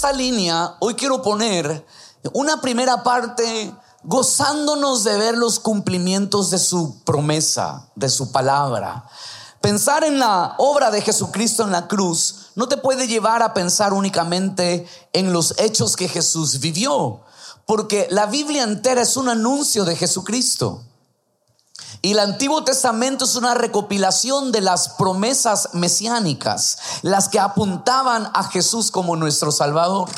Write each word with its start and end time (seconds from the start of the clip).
Esta 0.00 0.14
línea, 0.14 0.76
hoy 0.78 0.94
quiero 0.94 1.20
poner 1.20 1.84
una 2.32 2.62
primera 2.62 3.02
parte 3.02 3.70
gozándonos 4.02 5.04
de 5.04 5.18
ver 5.18 5.36
los 5.36 5.60
cumplimientos 5.60 6.48
de 6.48 6.58
su 6.58 7.02
promesa, 7.04 7.86
de 7.96 8.08
su 8.08 8.32
palabra. 8.32 9.04
Pensar 9.60 10.02
en 10.04 10.18
la 10.18 10.54
obra 10.56 10.90
de 10.90 11.02
Jesucristo 11.02 11.64
en 11.64 11.72
la 11.72 11.86
cruz 11.86 12.46
no 12.54 12.66
te 12.66 12.78
puede 12.78 13.08
llevar 13.08 13.42
a 13.42 13.52
pensar 13.52 13.92
únicamente 13.92 14.88
en 15.12 15.34
los 15.34 15.54
hechos 15.58 15.96
que 15.96 16.08
Jesús 16.08 16.60
vivió, 16.60 17.20
porque 17.66 18.08
la 18.08 18.24
Biblia 18.24 18.62
entera 18.62 19.02
es 19.02 19.18
un 19.18 19.28
anuncio 19.28 19.84
de 19.84 19.96
Jesucristo. 19.96 20.82
Y 22.02 22.12
el 22.12 22.18
Antiguo 22.18 22.64
Testamento 22.64 23.26
es 23.26 23.36
una 23.36 23.54
recopilación 23.54 24.52
de 24.52 24.62
las 24.62 24.88
promesas 24.90 25.70
mesiánicas, 25.74 26.78
las 27.02 27.28
que 27.28 27.38
apuntaban 27.38 28.30
a 28.32 28.44
Jesús 28.44 28.90
como 28.90 29.16
nuestro 29.16 29.52
Salvador. 29.52 30.08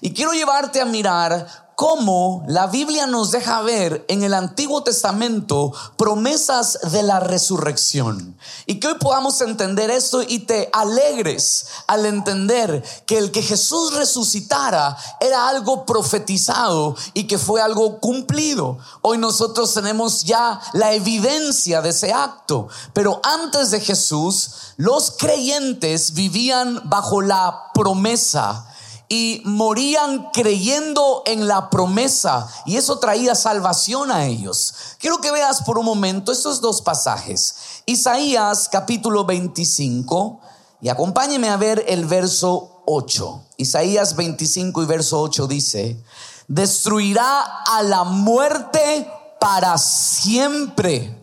Y 0.00 0.14
quiero 0.14 0.32
llevarte 0.32 0.80
a 0.80 0.86
mirar 0.86 1.69
cómo 1.80 2.44
la 2.46 2.66
Biblia 2.66 3.06
nos 3.06 3.30
deja 3.30 3.62
ver 3.62 4.04
en 4.08 4.22
el 4.22 4.34
Antiguo 4.34 4.82
Testamento 4.82 5.72
promesas 5.96 6.78
de 6.92 7.02
la 7.02 7.20
resurrección. 7.20 8.36
Y 8.66 8.80
que 8.80 8.88
hoy 8.88 8.96
podamos 9.00 9.40
entender 9.40 9.90
esto 9.90 10.20
y 10.20 10.40
te 10.40 10.68
alegres 10.74 11.68
al 11.86 12.04
entender 12.04 12.84
que 13.06 13.16
el 13.16 13.30
que 13.30 13.40
Jesús 13.40 13.94
resucitara 13.94 14.94
era 15.22 15.48
algo 15.48 15.86
profetizado 15.86 16.96
y 17.14 17.26
que 17.26 17.38
fue 17.38 17.62
algo 17.62 17.98
cumplido. 17.98 18.76
Hoy 19.00 19.16
nosotros 19.16 19.72
tenemos 19.72 20.24
ya 20.24 20.60
la 20.74 20.92
evidencia 20.92 21.80
de 21.80 21.88
ese 21.88 22.12
acto. 22.12 22.68
Pero 22.92 23.22
antes 23.24 23.70
de 23.70 23.80
Jesús, 23.80 24.74
los 24.76 25.12
creyentes 25.12 26.12
vivían 26.12 26.82
bajo 26.90 27.22
la 27.22 27.70
promesa 27.72 28.66
y 29.12 29.42
morían 29.44 30.30
creyendo 30.32 31.24
en 31.26 31.48
la 31.48 31.68
promesa 31.68 32.46
y 32.64 32.76
eso 32.76 33.00
traía 33.00 33.34
salvación 33.34 34.12
a 34.12 34.26
ellos. 34.26 34.72
Quiero 35.00 35.20
que 35.20 35.32
veas 35.32 35.62
por 35.62 35.78
un 35.78 35.84
momento 35.84 36.30
estos 36.30 36.60
dos 36.60 36.80
pasajes. 36.80 37.56
Isaías 37.86 38.68
capítulo 38.70 39.24
25 39.24 40.40
y 40.80 40.90
acompáñeme 40.90 41.48
a 41.48 41.56
ver 41.56 41.84
el 41.88 42.04
verso 42.04 42.84
8. 42.86 43.46
Isaías 43.56 44.14
25 44.14 44.80
y 44.84 44.86
verso 44.86 45.20
8 45.20 45.48
dice, 45.48 46.00
destruirá 46.46 47.64
a 47.66 47.82
la 47.82 48.04
muerte 48.04 49.10
para 49.40 49.76
siempre 49.76 51.20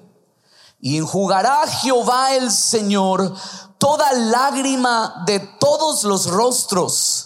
y 0.82 0.98
enjugará 0.98 1.66
Jehová 1.68 2.36
el 2.36 2.52
Señor 2.52 3.34
toda 3.78 4.12
lágrima 4.12 5.24
de 5.26 5.40
todos 5.40 6.04
los 6.04 6.26
rostros 6.26 7.17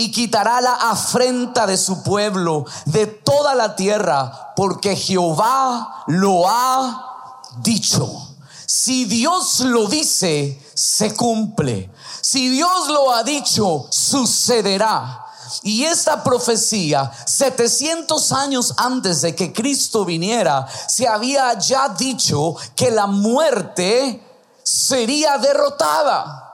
y 0.00 0.12
quitará 0.12 0.60
la 0.60 0.74
afrenta 0.74 1.66
de 1.66 1.76
su 1.76 2.04
pueblo, 2.04 2.64
de 2.84 3.08
toda 3.08 3.56
la 3.56 3.74
tierra, 3.74 4.52
porque 4.54 4.94
Jehová 4.94 6.04
lo 6.06 6.48
ha 6.48 7.34
dicho. 7.56 8.08
Si 8.64 9.06
Dios 9.06 9.58
lo 9.58 9.88
dice, 9.88 10.64
se 10.72 11.16
cumple. 11.16 11.90
Si 12.20 12.48
Dios 12.48 12.86
lo 12.90 13.12
ha 13.12 13.24
dicho, 13.24 13.88
sucederá. 13.90 15.26
Y 15.64 15.82
esta 15.82 16.22
profecía, 16.22 17.10
700 17.26 18.30
años 18.30 18.74
antes 18.76 19.20
de 19.22 19.34
que 19.34 19.52
Cristo 19.52 20.04
viniera, 20.04 20.68
se 20.86 21.08
había 21.08 21.58
ya 21.58 21.88
dicho 21.88 22.54
que 22.76 22.92
la 22.92 23.08
muerte 23.08 24.22
sería 24.62 25.38
derrotada. 25.38 26.47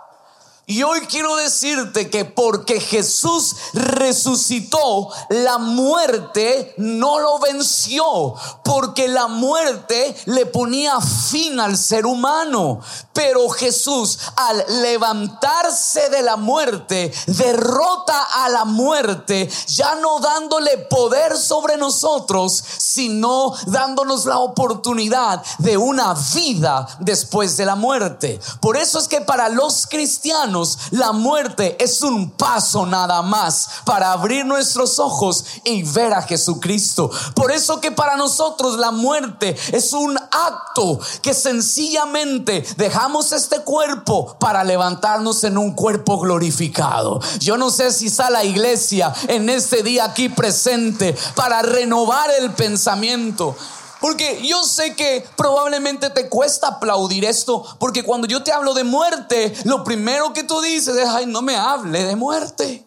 Y 0.67 0.83
hoy 0.83 1.01
quiero 1.03 1.37
decirte 1.37 2.09
que 2.09 2.25
porque 2.25 2.81
Jesús 2.81 3.55
resucitó, 3.75 5.11
la 5.29 5.59
muerte 5.59 6.73
no 6.79 7.19
lo 7.19 7.39
venció, 7.39 8.35
porque 8.65 9.07
la 9.09 9.27
muerte 9.27 10.17
le 10.25 10.47
ponía 10.47 10.99
fin 11.03 11.61
al 11.61 11.77
ser 11.77 12.07
humano. 12.07 12.81
Pero 13.13 13.51
Jesús 13.51 14.19
al 14.37 14.65
levantarse 14.81 16.09
de 16.09 16.23
la 16.23 16.37
muerte, 16.37 17.13
derrota 17.27 18.23
a 18.33 18.49
la 18.49 18.65
muerte, 18.65 19.51
ya 19.67 19.97
no 19.97 20.19
dándole 20.19 20.79
poder 20.79 21.37
sobre 21.37 21.77
nosotros, 21.77 22.65
sino 22.79 23.53
dándonos 23.67 24.25
la 24.25 24.39
oportunidad 24.39 25.43
de 25.59 25.77
una 25.77 26.15
vida 26.35 26.87
después 27.01 27.59
de 27.59 27.67
la 27.67 27.77
muerte. 27.77 28.41
Por 28.61 28.79
eso 28.79 28.99
es 28.99 29.09
que 29.09 29.21
para 29.21 29.51
los 29.51 29.87
cristianos, 29.87 30.54
la 30.91 31.13
muerte 31.13 31.77
es 31.83 32.03
un 32.03 32.31
paso 32.31 32.87
nada 32.87 33.23
más 33.23 33.69
para 33.85 34.13
abrir 34.13 34.47
nuestros 34.47 34.99
ojos 34.99 35.45
y 35.65 35.83
ver 35.83 36.15
a 36.15 36.23
Jesucristo. 36.23 37.11
Por 37.35 37.51
eso 37.51 37.81
que 37.81 37.91
para 37.91 38.17
nosotros 38.17 38.79
la 38.79 38.91
muerte 38.91 39.57
es 39.73 39.93
un 39.93 40.17
acto 40.17 41.01
que 41.23 41.35
sencillamente 41.35 42.65
dejamos 42.77 43.33
este 43.33 43.61
cuerpo 43.61 44.37
para 44.39 44.65
levantarnos 44.65 45.43
en 45.45 45.59
un 45.59 45.73
cuerpo 45.73 46.19
glorificado. 46.19 47.21
Yo 47.41 47.57
no 47.57 47.71
sé 47.71 47.93
si 47.93 48.07
está 48.07 48.31
la 48.31 48.45
iglesia 48.45 49.13
en 49.29 49.49
este 49.49 49.83
día 49.83 50.05
aquí 50.05 50.29
presente 50.29 51.17
para 51.35 51.63
renovar 51.63 52.31
el 52.39 52.53
pensamiento. 52.53 53.57
Porque 54.05 54.47
yo 54.47 54.63
sé 54.65 54.95
que 54.95 55.27
probablemente 55.35 56.11
te 56.11 56.29
cuesta 56.29 56.69
aplaudir 56.69 57.25
esto, 57.25 57.65
porque 57.79 58.03
cuando 58.03 58.27
yo 58.27 58.43
te 58.43 58.53
hablo 58.53 58.75
de 58.75 58.85
muerte, 58.85 59.55
lo 59.65 59.83
primero 59.83 60.35
que 60.35 60.45
tú 60.45 60.61
dices 60.61 60.95
es, 60.95 61.09
ay, 61.09 61.25
no 61.25 61.41
me 61.41 61.57
hable 61.57 62.05
de 62.05 62.15
muerte. 62.15 62.87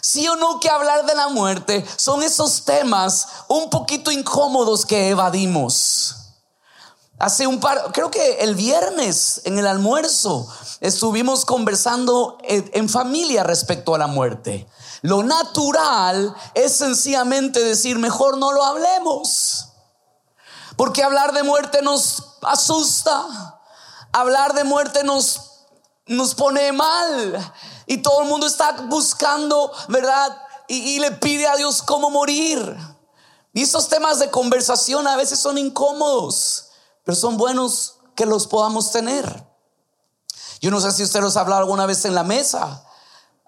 Sí 0.00 0.28
o 0.28 0.36
no 0.36 0.60
que 0.60 0.70
hablar 0.70 1.06
de 1.06 1.16
la 1.16 1.26
muerte 1.26 1.84
son 1.96 2.22
esos 2.22 2.64
temas 2.64 3.26
un 3.48 3.68
poquito 3.68 4.12
incómodos 4.12 4.86
que 4.86 5.08
evadimos. 5.08 6.14
Hace 7.18 7.48
un 7.48 7.58
par, 7.58 7.90
creo 7.92 8.12
que 8.12 8.42
el 8.42 8.54
viernes 8.54 9.40
en 9.44 9.58
el 9.58 9.66
almuerzo 9.66 10.46
estuvimos 10.78 11.44
conversando 11.44 12.38
en 12.44 12.88
familia 12.88 13.42
respecto 13.42 13.92
a 13.92 13.98
la 13.98 14.06
muerte. 14.06 14.68
Lo 15.00 15.24
natural 15.24 16.32
es 16.54 16.76
sencillamente 16.76 17.58
decir, 17.58 17.98
mejor 17.98 18.38
no 18.38 18.52
lo 18.52 18.62
hablemos. 18.64 19.70
Porque 20.76 21.02
hablar 21.02 21.32
de 21.32 21.42
muerte 21.42 21.82
nos 21.82 22.36
asusta. 22.42 23.60
Hablar 24.12 24.54
de 24.54 24.64
muerte 24.64 25.04
nos, 25.04 25.66
nos 26.06 26.34
pone 26.34 26.72
mal. 26.72 27.54
Y 27.86 27.98
todo 27.98 28.22
el 28.22 28.28
mundo 28.28 28.46
está 28.46 28.72
buscando, 28.82 29.72
¿verdad? 29.88 30.36
Y, 30.68 30.76
y 30.76 30.98
le 30.98 31.12
pide 31.12 31.46
a 31.46 31.56
Dios 31.56 31.82
cómo 31.82 32.10
morir. 32.10 32.76
Y 33.52 33.62
esos 33.62 33.88
temas 33.88 34.18
de 34.18 34.30
conversación 34.30 35.06
a 35.06 35.16
veces 35.16 35.38
son 35.38 35.58
incómodos, 35.58 36.70
pero 37.04 37.16
son 37.16 37.36
buenos 37.36 37.96
que 38.14 38.24
los 38.24 38.46
podamos 38.46 38.90
tener. 38.92 39.46
Yo 40.60 40.70
no 40.70 40.80
sé 40.80 40.92
si 40.92 41.02
usted 41.02 41.20
los 41.20 41.36
ha 41.36 41.40
hablado 41.40 41.60
alguna 41.60 41.86
vez 41.86 42.04
en 42.04 42.14
la 42.14 42.22
mesa. 42.22 42.84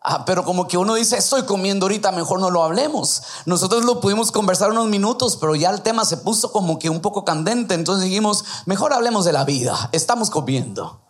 Ah, 0.06 0.26
pero 0.26 0.44
como 0.44 0.68
que 0.68 0.76
uno 0.76 0.96
dice, 0.96 1.16
estoy 1.16 1.44
comiendo 1.44 1.86
ahorita, 1.86 2.12
mejor 2.12 2.38
no 2.38 2.50
lo 2.50 2.62
hablemos. 2.62 3.22
Nosotros 3.46 3.86
lo 3.86 4.02
pudimos 4.02 4.30
conversar 4.32 4.70
unos 4.70 4.84
minutos, 4.88 5.38
pero 5.38 5.54
ya 5.54 5.70
el 5.70 5.80
tema 5.80 6.04
se 6.04 6.18
puso 6.18 6.52
como 6.52 6.78
que 6.78 6.90
un 6.90 7.00
poco 7.00 7.24
candente. 7.24 7.72
Entonces 7.72 8.04
dijimos, 8.04 8.44
mejor 8.66 8.92
hablemos 8.92 9.24
de 9.24 9.32
la 9.32 9.44
vida. 9.44 9.88
Estamos 9.92 10.28
comiendo. 10.28 11.00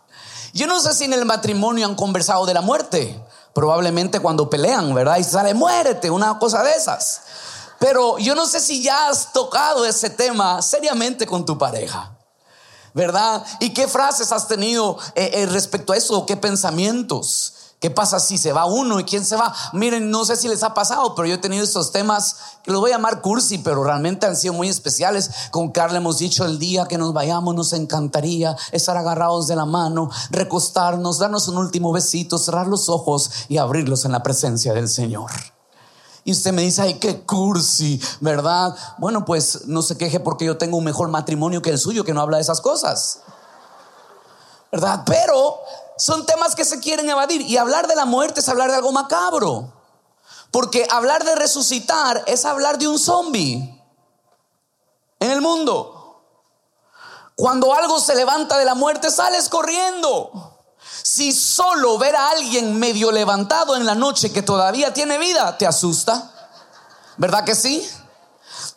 Yo 0.53 0.65
no 0.65 0.79
sé 0.79 0.93
si 0.93 1.03
en 1.03 1.11
el 1.11 1.25
matrimonio 1.25 1.85
han 1.85 1.95
conversado 1.95 2.45
de 2.45 2.53
la 2.53 2.61
muerte. 2.61 3.21
Probablemente 3.53 4.21
cuando 4.21 4.49
pelean, 4.49 4.95
¿verdad? 4.95 5.17
Y 5.17 5.25
sale, 5.25 5.53
muérete, 5.53 6.09
una 6.09 6.39
cosa 6.39 6.63
de 6.63 6.71
esas. 6.71 7.23
Pero 7.79 8.17
yo 8.17 8.33
no 8.33 8.47
sé 8.47 8.61
si 8.61 8.81
ya 8.81 9.09
has 9.09 9.33
tocado 9.33 9.85
ese 9.85 10.09
tema 10.09 10.61
seriamente 10.61 11.27
con 11.27 11.45
tu 11.45 11.57
pareja. 11.57 12.17
¿Verdad? 12.93 13.45
¿Y 13.59 13.73
qué 13.73 13.89
frases 13.89 14.31
has 14.31 14.47
tenido 14.47 14.97
eh, 15.15 15.31
eh, 15.33 15.45
respecto 15.47 15.91
a 15.91 15.97
eso? 15.97 16.25
¿Qué 16.25 16.37
pensamientos? 16.37 17.55
¿Qué 17.85 17.91
pasa 17.91 18.19
si 18.19 18.39
se 18.39 18.51
va 18.51 18.65
uno 18.65 18.99
y 18.99 19.03
quién 19.03 19.23
se 19.23 19.35
va? 19.35 19.53
Miren, 19.71 20.09
no 20.09 20.25
sé 20.25 20.35
si 20.35 20.47
les 20.47 20.63
ha 20.63 20.73
pasado, 20.73 21.13
pero 21.13 21.27
yo 21.27 21.35
he 21.35 21.37
tenido 21.37 21.63
estos 21.63 21.91
temas 21.91 22.37
que 22.63 22.71
los 22.71 22.81
voy 22.81 22.89
a 22.89 22.95
llamar 22.95 23.21
cursi, 23.21 23.59
pero 23.59 23.83
realmente 23.83 24.25
han 24.25 24.35
sido 24.35 24.55
muy 24.55 24.69
especiales. 24.69 25.29
Con 25.51 25.69
Carla 25.69 25.99
hemos 25.99 26.17
dicho 26.17 26.45
el 26.45 26.57
día 26.57 26.87
que 26.87 26.97
nos 26.97 27.13
vayamos 27.13 27.53
nos 27.53 27.73
encantaría 27.73 28.57
estar 28.71 28.97
agarrados 28.97 29.45
de 29.45 29.55
la 29.55 29.65
mano, 29.65 30.09
recostarnos, 30.31 31.19
darnos 31.19 31.47
un 31.47 31.59
último 31.59 31.91
besito, 31.91 32.39
cerrar 32.39 32.65
los 32.65 32.89
ojos 32.89 33.29
y 33.49 33.57
abrirlos 33.57 34.03
en 34.05 34.13
la 34.13 34.23
presencia 34.23 34.73
del 34.73 34.89
Señor. 34.89 35.29
Y 36.23 36.31
usted 36.31 36.53
me 36.53 36.63
dice, 36.63 36.81
ay, 36.81 36.95
qué 36.95 37.21
cursi, 37.21 38.01
¿verdad? 38.19 38.75
Bueno, 38.97 39.25
pues 39.25 39.67
no 39.67 39.83
se 39.83 39.95
queje 39.95 40.19
porque 40.19 40.45
yo 40.45 40.57
tengo 40.57 40.77
un 40.77 40.85
mejor 40.85 41.09
matrimonio 41.09 41.61
que 41.61 41.69
el 41.69 41.77
suyo 41.77 42.03
que 42.03 42.15
no 42.15 42.21
habla 42.21 42.37
de 42.37 42.41
esas 42.41 42.61
cosas. 42.61 43.19
¿Verdad? 44.71 45.03
Pero 45.05 45.59
son 45.97 46.25
temas 46.25 46.55
que 46.55 46.65
se 46.65 46.79
quieren 46.79 47.09
evadir. 47.09 47.41
Y 47.41 47.57
hablar 47.57 47.87
de 47.87 47.95
la 47.95 48.05
muerte 48.05 48.39
es 48.39 48.49
hablar 48.49 48.69
de 48.69 48.77
algo 48.77 48.91
macabro. 48.91 49.73
Porque 50.51 50.87
hablar 50.89 51.23
de 51.23 51.35
resucitar 51.35 52.23
es 52.27 52.45
hablar 52.45 52.77
de 52.77 52.87
un 52.87 52.99
zombie 52.99 53.83
en 55.19 55.31
el 55.31 55.41
mundo. 55.41 56.23
Cuando 57.35 57.73
algo 57.73 57.99
se 57.99 58.15
levanta 58.15 58.57
de 58.57 58.65
la 58.65 58.75
muerte, 58.75 59.11
sales 59.11 59.49
corriendo. 59.49 60.55
Si 61.03 61.31
solo 61.33 61.97
ver 61.97 62.15
a 62.15 62.29
alguien 62.29 62.79
medio 62.79 63.11
levantado 63.11 63.75
en 63.75 63.85
la 63.85 63.95
noche 63.95 64.31
que 64.31 64.41
todavía 64.41 64.93
tiene 64.93 65.17
vida 65.17 65.57
te 65.57 65.67
asusta, 65.67 66.31
¿verdad 67.17 67.43
que 67.43 67.55
sí? 67.55 67.87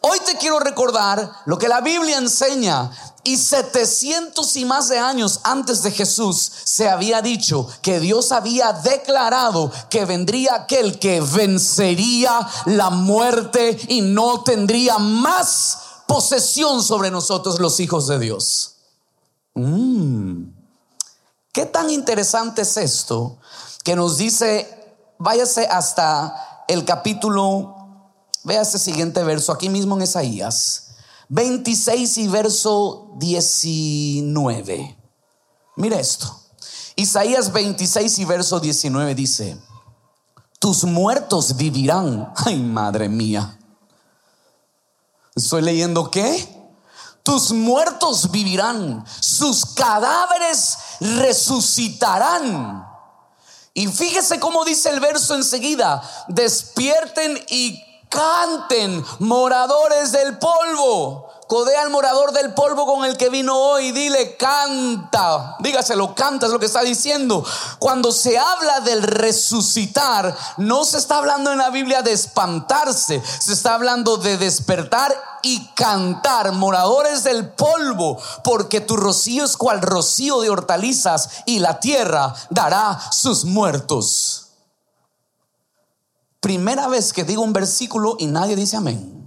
Hoy 0.00 0.19
te 0.20 0.37
quiero 0.37 0.59
recordar 0.59 1.31
lo 1.47 1.59
que 1.59 1.69
la 1.69 1.81
Biblia 1.81 2.19
enseña. 2.19 2.91
Y 3.28 3.36
700 3.36 4.56
y 4.56 4.64
más 4.64 4.88
de 4.88 4.98
años 4.98 5.40
antes 5.42 5.82
de 5.82 5.90
Jesús 5.90 6.50
se 6.64 6.88
había 6.88 7.20
dicho 7.20 7.69
que 7.82 8.00
Dios 8.00 8.32
había 8.32 8.72
declarado 8.72 9.70
que 9.90 10.06
vendría 10.06 10.54
aquel 10.54 10.98
que 10.98 11.20
vencería 11.20 12.48
la 12.64 12.88
muerte 12.88 13.78
y 13.88 14.00
no 14.00 14.42
tendría 14.44 14.96
más 14.96 15.78
posesión 16.06 16.82
sobre 16.82 17.10
nosotros 17.10 17.60
los 17.60 17.80
hijos 17.80 18.06
de 18.06 18.19
Dios. 18.19 18.76
Mm. 19.52 20.44
¿Qué 21.52 21.66
tan 21.66 21.90
interesante 21.90 22.62
es 22.62 22.78
esto 22.78 23.36
que 23.84 23.94
nos 23.94 24.16
dice, 24.16 24.96
váyase 25.19 25.66
hasta 25.66 26.64
el 26.66 26.86
capítulo 26.86 27.74
Vea 28.44 28.62
este 28.62 28.78
siguiente 28.78 29.22
verso 29.22 29.52
aquí 29.52 29.69
mismo 29.69 29.96
en 29.96 30.02
Isaías 30.04 30.88
26 31.28 32.19
y 32.19 32.28
verso 32.28 33.12
19. 33.19 34.98
Mira 35.76 36.00
esto. 36.00 36.34
Isaías 36.96 37.52
26 37.52 38.19
y 38.19 38.25
verso 38.25 38.58
19 38.58 39.14
dice, 39.14 39.56
tus 40.58 40.84
muertos 40.84 41.56
vivirán. 41.56 42.32
Ay, 42.44 42.56
madre 42.56 43.08
mía. 43.08 43.58
Estoy 45.36 45.62
leyendo 45.62 46.10
qué? 46.10 46.56
Tus 47.22 47.52
muertos 47.52 48.31
vivirán, 48.31 49.04
sus 49.20 49.66
cadáveres 49.66 50.78
resucitarán. 50.98 52.86
Y 53.74 53.86
fíjese 53.86 54.40
cómo 54.40 54.64
dice 54.64 54.88
el 54.88 54.98
verso 54.98 55.34
enseguida, 55.34 56.02
despierten 56.28 57.38
y 57.50 57.81
Canten, 58.08 59.05
moradores 59.19 60.12
del 60.12 60.38
polvo. 60.38 61.28
Codea 61.46 61.82
al 61.82 61.90
morador 61.90 62.32
del 62.32 62.52
polvo 62.52 62.84
con 62.84 63.05
el 63.05 63.16
que 63.16 63.31
vino 63.31 63.56
hoy. 63.56 63.93
Dile, 63.93 64.37
canta. 64.37 65.56
Dígaselo, 65.60 66.14
canta 66.14 66.46
es 66.46 66.52
lo 66.52 66.58
que 66.58 66.66
está 66.66 66.82
diciendo. 66.82 67.44
Cuando 67.78 68.12
se 68.12 68.38
habla 68.38 68.81
del 68.81 69.02
resucitar, 69.02 70.37
no 70.58 70.84
se 70.84 70.99
está 70.99 71.19
hablando 71.19 71.50
en 71.50 71.58
la 71.58 71.70
Biblia 71.70 72.02
de 72.02 72.12
espantarse. 72.12 73.22
Se 73.22 73.52
está 73.52 73.75
hablando 73.75 74.19
de 74.19 74.37
despertar 74.37 75.14
y 75.43 75.66
cantar, 75.69 76.52
moradores 76.52 77.25
del 77.25 77.49
polvo, 77.49 78.19
porque 78.44 78.81
tu 78.81 78.96
rocío 78.96 79.44
es 79.44 79.56
cual 79.56 79.81
rocío 79.81 80.40
de 80.40 80.50
hortalizas 80.50 81.31
y 81.46 81.60
la 81.60 81.81
tierra 81.81 82.34
dará 82.50 83.00
sus 83.10 83.44
muertos. 83.44 84.47
Primera 86.40 86.87
vez 86.88 87.12
que 87.12 87.25
digo 87.25 87.43
un 87.43 87.52
versículo 87.52 88.17
y 88.19 88.26
nadie 88.26 88.55
dice 88.55 88.76
amén. 88.76 89.19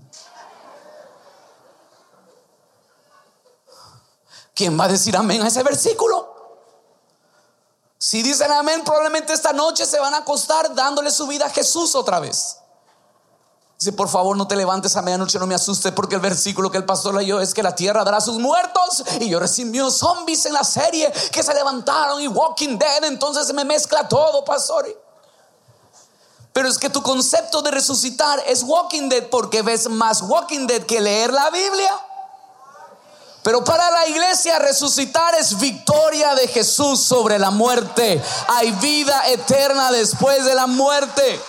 ¿Quién 4.54 4.80
va 4.80 4.86
a 4.86 4.90
decir 4.90 5.16
amén 5.18 5.42
a 5.42 5.48
ese 5.48 5.64
versículo? 5.64 6.32
Si 7.98 8.22
dicen 8.24 8.52
amén, 8.52 8.84
probablemente 8.84 9.34
esta 9.34 9.54
noche 9.54 9.86
se 9.86 10.00
van 10.00 10.14
a 10.14 10.18
acostar 10.18 10.74
dándole 10.74 11.12
su 11.12 11.28
vida 11.28 11.46
a 11.46 11.50
Jesús 11.50 11.96
otra 11.96 12.20
vez. 12.20 12.58
Dice, 13.82 13.94
por 13.94 14.10
favor, 14.10 14.38
no 14.38 14.48
te 14.48 14.56
levantes 14.56 14.96
a 14.96 15.02
medianoche, 15.02 15.40
no 15.40 15.48
me 15.48 15.56
asustes, 15.56 15.92
porque 15.92 16.14
el 16.14 16.22
versículo 16.22 16.70
que 16.70 16.78
el 16.78 16.86
pastor 16.86 17.16
leyó 17.16 17.40
es 17.42 17.52
que 17.52 17.64
la 17.64 17.74
tierra 17.74 18.04
dará 18.04 18.22
sus 18.22 18.38
muertos. 18.38 19.04
Y 19.20 19.30
yo 19.30 19.40
recibí 19.40 19.80
zombies 19.90 20.46
en 20.46 20.54
la 20.54 20.64
serie 20.64 21.12
que 21.32 21.42
se 21.42 21.54
levantaron 21.54 22.22
y 22.22 22.28
Walking 22.28 22.78
Dead, 22.78 23.04
entonces 23.06 23.48
se 23.48 23.54
me 23.54 23.66
mezcla 23.66 24.08
todo, 24.08 24.46
pastor. 24.46 24.86
Pero 26.54 26.68
es 26.68 26.78
que 26.78 26.90
tu 26.90 27.02
concepto 27.02 27.62
de 27.62 27.72
resucitar 27.72 28.42
es 28.46 28.64
Walking 28.64 29.10
Dead 29.10 29.28
porque 29.30 29.62
ves 29.62 29.90
más 29.90 30.22
Walking 30.22 30.68
Dead 30.68 30.84
que 30.84 31.00
leer 31.00 31.32
la 31.32 31.50
Biblia. 31.50 31.92
Pero 33.44 33.64
para 33.64 33.90
la 33.90 34.08
iglesia 34.08 34.60
resucitar 34.60 35.34
es 35.36 35.58
victoria 35.58 36.36
de 36.36 36.48
Jesús 36.48 37.00
sobre 37.00 37.40
la 37.40 37.50
muerte. 37.50 38.22
Hay 38.48 38.72
vida 38.74 39.30
eterna 39.30 39.92
después 39.92 40.46
de 40.46 40.54
la 40.54 40.68
muerte. 40.68 41.42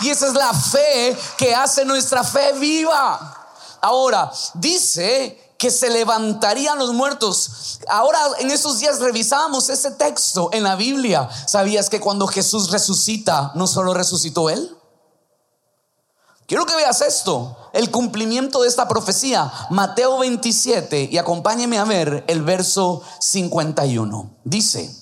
Y 0.00 0.10
esa 0.10 0.26
es 0.26 0.34
la 0.34 0.52
fe 0.52 1.16
que 1.36 1.54
hace 1.54 1.84
nuestra 1.84 2.22
fe 2.22 2.52
viva. 2.54 3.36
Ahora, 3.80 4.30
dice 4.54 5.47
que 5.58 5.70
se 5.72 5.90
levantarían 5.90 6.78
los 6.78 6.92
muertos. 6.92 7.80
Ahora 7.88 8.18
en 8.38 8.50
esos 8.50 8.78
días 8.78 9.00
revisábamos 9.00 9.68
ese 9.68 9.90
texto 9.90 10.50
en 10.52 10.62
la 10.62 10.76
Biblia. 10.76 11.28
¿Sabías 11.46 11.90
que 11.90 12.00
cuando 12.00 12.28
Jesús 12.28 12.70
resucita, 12.70 13.50
no 13.56 13.66
solo 13.66 13.92
resucitó 13.92 14.48
Él? 14.50 14.76
Quiero 16.46 16.64
que 16.64 16.76
veas 16.76 17.02
esto, 17.02 17.56
el 17.74 17.90
cumplimiento 17.90 18.62
de 18.62 18.68
esta 18.68 18.88
profecía. 18.88 19.52
Mateo 19.68 20.18
27 20.18 21.08
y 21.10 21.18
acompáñeme 21.18 21.78
a 21.78 21.84
ver 21.84 22.24
el 22.28 22.42
verso 22.42 23.02
51. 23.20 24.38
Dice, 24.44 24.94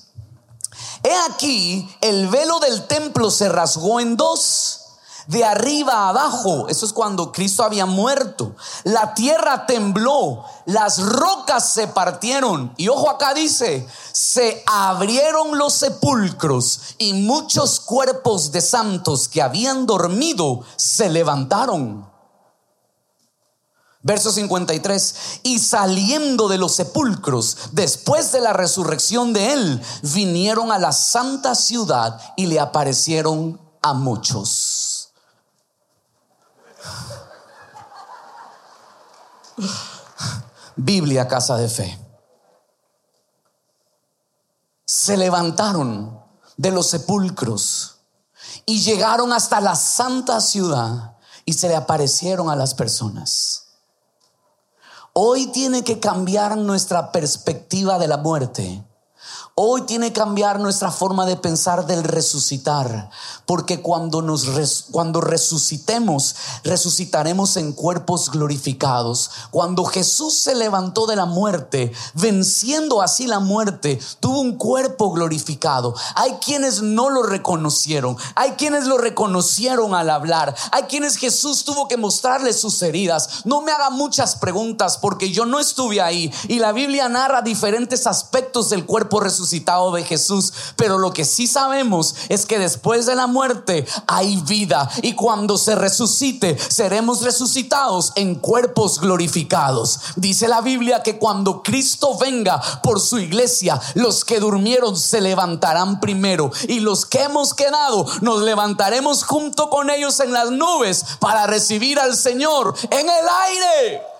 he 1.05 1.14
aquí, 1.31 1.88
el 2.00 2.29
velo 2.29 2.58
del 2.61 2.87
templo 2.87 3.31
se 3.31 3.50
rasgó 3.50 4.00
en 4.00 4.17
dos 4.17 4.85
de 5.26 5.44
arriba 5.44 6.08
abajo. 6.08 6.69
Eso 6.69 6.87
es 6.87 6.93
cuando 6.93 7.32
Cristo 7.32 7.62
había 7.62 7.87
muerto. 7.87 8.55
La 8.84 9.14
tierra 9.14 9.67
tembló, 9.67 10.44
las 10.67 10.99
rocas 10.99 11.73
se 11.73 11.88
partieron. 11.88 12.73
Y 12.76 12.88
ojo 12.88 13.11
acá 13.11 13.34
dice, 13.34 13.87
se 14.12 14.62
abrieron 14.67 15.58
los 15.58 15.75
sepulcros 15.75 16.81
y 16.99 17.12
muchos 17.12 17.81
cuerpos 17.81 18.52
de 18.52 18.61
santos 18.61 19.28
que 19.28 19.43
habían 19.43 19.87
dormido 19.87 20.62
se 20.76 21.08
levantaron. 21.08 22.17
Verso 24.06 24.31
53, 24.31 25.40
y 25.43 25.58
saliendo 25.58 26.46
de 26.46 26.58
los 26.58 26.76
sepulcros, 26.76 27.56
después 27.72 28.31
de 28.31 28.40
la 28.40 28.52
resurrección 28.52 29.32
de 29.32 29.52
él, 29.52 29.82
vinieron 30.02 30.70
a 30.70 30.79
la 30.79 30.93
santa 30.93 31.56
ciudad 31.56 32.17
y 32.37 32.46
le 32.46 32.61
aparecieron 32.61 33.61
a 33.82 33.94
muchos. 33.94 34.75
Biblia, 40.76 41.26
casa 41.26 41.56
de 41.56 41.69
fe. 41.69 41.98
Se 44.84 45.16
levantaron 45.16 46.22
de 46.56 46.70
los 46.70 46.88
sepulcros 46.88 47.98
y 48.66 48.81
llegaron 48.82 49.32
hasta 49.32 49.60
la 49.60 49.74
santa 49.74 50.40
ciudad 50.40 51.16
y 51.44 51.55
se 51.55 51.69
le 51.69 51.76
aparecieron 51.76 52.50
a 52.50 52.56
las 52.56 52.74
personas. 52.74 53.66
Hoy 55.12 55.46
tiene 55.46 55.82
que 55.82 55.98
cambiar 55.98 56.56
nuestra 56.58 57.10
perspectiva 57.10 57.98
de 57.98 58.08
la 58.08 58.19
muerte 58.19 58.84
Hoy 59.58 59.86
tiene 59.86 60.13
que 60.13 60.20
cambiar 60.20 60.60
nuestra 60.60 60.91
forma 60.91 61.25
de 61.25 61.36
pensar 61.36 61.86
del 61.86 62.05
resucitar, 62.05 63.08
porque 63.46 63.81
cuando 63.81 64.20
nos 64.20 64.44
cuando 64.91 65.22
resucitemos, 65.22 66.36
resucitaremos 66.63 67.56
en 67.56 67.72
cuerpos 67.72 68.31
glorificados. 68.31 69.31
Cuando 69.51 69.86
Jesús 69.86 70.34
se 70.34 70.55
levantó 70.55 71.06
de 71.06 71.17
la 71.17 71.25
muerte, 71.25 71.91
venciendo 72.13 73.01
así 73.01 73.27
la 73.27 73.39
muerte, 73.39 73.98
tuvo 74.20 74.41
un 74.41 74.58
cuerpo 74.58 75.10
glorificado. 75.10 75.94
Hay 76.17 76.32
quienes 76.32 76.82
no 76.82 77.08
lo 77.08 77.22
reconocieron, 77.22 78.19
hay 78.34 78.51
quienes 78.58 78.84
lo 78.84 78.98
reconocieron 78.98 79.94
al 79.94 80.10
hablar, 80.10 80.55
hay 80.70 80.82
quienes 80.82 81.17
Jesús 81.17 81.65
tuvo 81.65 81.89
que 81.89 81.96
mostrarles 81.96 82.60
sus 82.60 82.82
heridas. 82.82 83.46
No 83.46 83.63
me 83.63 83.72
haga 83.72 83.89
muchas 83.89 84.36
preguntas 84.36 84.98
porque 84.98 85.31
yo 85.32 85.46
no 85.46 85.60
estuve 85.60 86.03
ahí 86.03 86.31
y 86.46 86.58
la 86.58 86.72
Biblia 86.72 87.08
narra 87.08 87.41
diferentes 87.41 88.06
aspectos 88.06 88.69
del 88.69 88.84
cuerpo 88.84 89.19
resucitado 89.19 89.45
resucitado 89.46 89.93
de 89.93 90.03
Jesús. 90.03 90.53
Pero 90.74 90.98
lo 90.98 91.12
que 91.12 91.24
sí 91.24 91.46
sabemos 91.46 92.17
es 92.29 92.46
que 92.46 92.58
después 92.58 93.06
de 93.06 93.15
la 93.15 93.29
muerte 93.29 93.86
hay 94.08 94.36
vida. 94.38 94.91
Y 95.03 95.15
cuando 95.15 95.56
se 95.56 95.76
resucite, 95.76 96.58
seremos 96.58 97.22
resucitados 97.22 98.12
en 98.17 98.34
cuerpos 98.34 99.00
glorificados. 99.00 100.00
Dice 100.17 100.48
la 100.48 100.60
Biblia 100.62 101.03
que 101.03 101.19
cuando 101.19 101.62
Cristo 101.62 102.19
venga 102.19 102.60
por 102.82 103.00
su 103.00 103.19
iglesia, 103.19 103.81
los 103.94 104.24
que 104.24 104.41
durmieron 104.41 104.96
se 104.96 105.20
levantarán 105.20 106.00
primero. 106.00 106.50
Y 106.69 106.81
los 106.81 107.06
que 107.06 107.22
hemos 107.22 107.55
quedado 107.55 108.05
nos 108.22 108.43
levantaremos 108.43 109.22
junto 109.22 109.70
con 109.70 109.91
ellos 109.91 110.19
en 110.19 110.32
las 110.32 110.50
nubes 110.50 111.05
para 111.20 111.46
recibir 111.46 112.00
al 112.00 112.17
Señor 112.17 112.74
en 112.91 113.08
el 113.08 113.26
aire. 113.46 114.16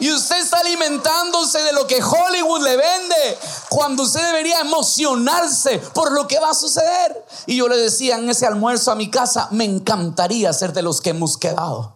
Y 0.00 0.12
usted 0.12 0.38
está 0.38 0.58
alimentándose 0.58 1.62
de 1.62 1.72
lo 1.72 1.86
que 1.86 2.02
Hollywood 2.02 2.62
le 2.62 2.76
vende 2.76 3.38
cuando 3.68 4.04
usted 4.04 4.24
debería 4.24 4.60
emocionarse 4.60 5.78
por 5.94 6.12
lo 6.12 6.26
que 6.26 6.38
va 6.38 6.50
a 6.50 6.54
suceder. 6.54 7.26
Y 7.46 7.56
yo 7.56 7.68
le 7.68 7.76
decía 7.76 8.16
en 8.16 8.28
ese 8.30 8.46
almuerzo 8.46 8.90
a 8.90 8.94
mi 8.94 9.10
casa, 9.10 9.48
me 9.50 9.64
encantaría 9.64 10.52
ser 10.52 10.72
de 10.72 10.82
los 10.82 11.00
que 11.00 11.10
hemos 11.10 11.36
quedado. 11.36 11.94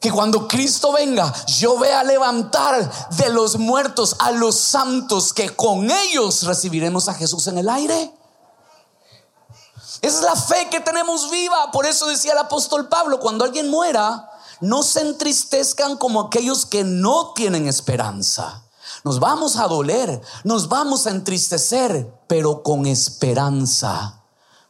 que 0.00 0.10
cuando 0.10 0.48
Cristo 0.48 0.92
venga, 0.92 1.30
yo 1.46 1.78
vea 1.78 2.02
levantar 2.02 2.90
de 3.10 3.28
los 3.28 3.58
muertos 3.58 4.16
a 4.18 4.30
los 4.30 4.56
santos, 4.56 5.34
que 5.34 5.54
con 5.54 5.90
ellos 5.90 6.44
recibiremos 6.44 7.08
a 7.08 7.14
Jesús 7.14 7.46
en 7.48 7.58
el 7.58 7.68
aire. 7.68 8.10
Esa 10.00 10.18
es 10.18 10.22
la 10.22 10.36
fe 10.36 10.68
que 10.70 10.80
tenemos 10.80 11.30
viva. 11.30 11.70
Por 11.70 11.84
eso 11.84 12.06
decía 12.06 12.32
el 12.32 12.38
apóstol 12.38 12.88
Pablo, 12.88 13.20
cuando 13.20 13.44
alguien 13.44 13.68
muera, 13.68 14.29
no 14.60 14.82
se 14.82 15.00
entristezcan 15.00 15.96
como 15.96 16.20
aquellos 16.20 16.66
que 16.66 16.84
no 16.84 17.32
tienen 17.34 17.66
esperanza. 17.66 18.64
Nos 19.04 19.18
vamos 19.20 19.56
a 19.56 19.66
doler, 19.66 20.20
nos 20.44 20.68
vamos 20.68 21.06
a 21.06 21.10
entristecer, 21.10 22.12
pero 22.26 22.62
con 22.62 22.86
esperanza. 22.86 24.22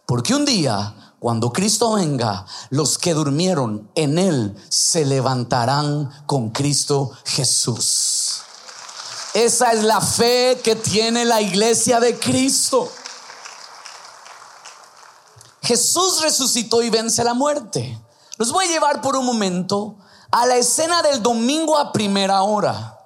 Porque 0.07 0.35
un 0.35 0.45
día, 0.45 1.15
cuando 1.19 1.53
Cristo 1.53 1.93
venga, 1.93 2.47
los 2.71 2.99
que 2.99 3.15
durmieron 3.15 3.91
en 3.95 4.19
Él 4.19 4.57
se 4.69 5.05
levantarán 5.05 6.11
con 6.27 6.51
Cristo 6.51 7.11
Jesús. 7.25 8.43
Esa 9.35 9.73
es 9.73 9.85
la 9.85 10.01
fe 10.01 10.61
que 10.63 10.77
tiene 10.77 11.25
la 11.25 11.41
iglesia 11.41 12.01
de 12.01 12.19
Cristo. 12.19 12.91
Jesús 15.63 16.23
resucitó 16.23 16.83
y 16.83 16.91
vence 16.91 17.23
la 17.23 17.35
muerte. 17.35 17.99
Los 18.41 18.53
voy 18.53 18.65
a 18.65 18.69
llevar 18.69 19.03
por 19.03 19.17
un 19.17 19.27
momento 19.27 19.97
a 20.31 20.47
la 20.47 20.57
escena 20.57 21.03
del 21.03 21.23
domingo 21.23 21.77
a 21.77 21.93
primera 21.93 22.43
hora. 22.43 22.99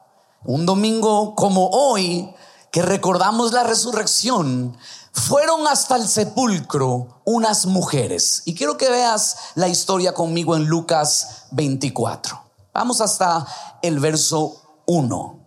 Un 0.44 0.64
domingo 0.64 1.34
como 1.34 1.70
hoy, 1.70 2.32
que 2.70 2.82
recordamos 2.82 3.50
la 3.52 3.64
resurrección, 3.64 4.78
fueron 5.12 5.66
hasta 5.66 5.96
el 5.96 6.06
sepulcro 6.06 7.20
unas 7.24 7.66
mujeres. 7.66 8.42
Y 8.44 8.54
quiero 8.54 8.76
que 8.76 8.88
veas 8.88 9.36
la 9.56 9.66
historia 9.66 10.14
conmigo 10.14 10.54
en 10.54 10.66
Lucas 10.66 11.46
24. 11.50 12.40
Vamos 12.72 13.00
hasta 13.00 13.44
el 13.82 13.98
verso 13.98 14.62
1. 14.86 15.40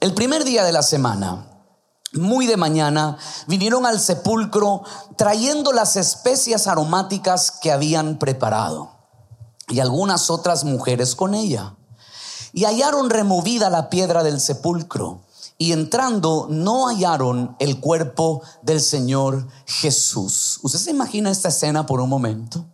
El 0.00 0.14
primer 0.14 0.42
día 0.42 0.64
de 0.64 0.72
la 0.72 0.82
semana, 0.82 1.51
muy 2.12 2.46
de 2.46 2.56
mañana, 2.56 3.16
vinieron 3.46 3.86
al 3.86 4.00
sepulcro 4.00 4.82
trayendo 5.16 5.72
las 5.72 5.96
especias 5.96 6.66
aromáticas 6.66 7.50
que 7.50 7.72
habían 7.72 8.18
preparado 8.18 8.90
y 9.68 9.80
algunas 9.80 10.30
otras 10.30 10.64
mujeres 10.64 11.14
con 11.14 11.34
ella. 11.34 11.76
Y 12.52 12.64
hallaron 12.64 13.08
removida 13.08 13.70
la 13.70 13.88
piedra 13.88 14.22
del 14.22 14.40
sepulcro 14.40 15.22
y 15.56 15.72
entrando 15.72 16.48
no 16.50 16.88
hallaron 16.88 17.56
el 17.58 17.80
cuerpo 17.80 18.42
del 18.62 18.80
Señor 18.80 19.48
Jesús. 19.64 20.58
¿Usted 20.62 20.78
se 20.78 20.90
imagina 20.90 21.30
esta 21.30 21.48
escena 21.48 21.86
por 21.86 22.00
un 22.00 22.10
momento? 22.10 22.66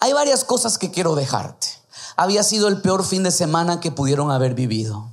Hay 0.00 0.12
varias 0.12 0.44
cosas 0.44 0.76
que 0.76 0.90
quiero 0.90 1.14
dejarte. 1.14 1.68
Había 2.16 2.42
sido 2.42 2.68
el 2.68 2.82
peor 2.82 3.04
fin 3.04 3.22
de 3.22 3.30
semana 3.30 3.80
que 3.80 3.90
pudieron 3.90 4.30
haber 4.30 4.54
vivido 4.54 5.09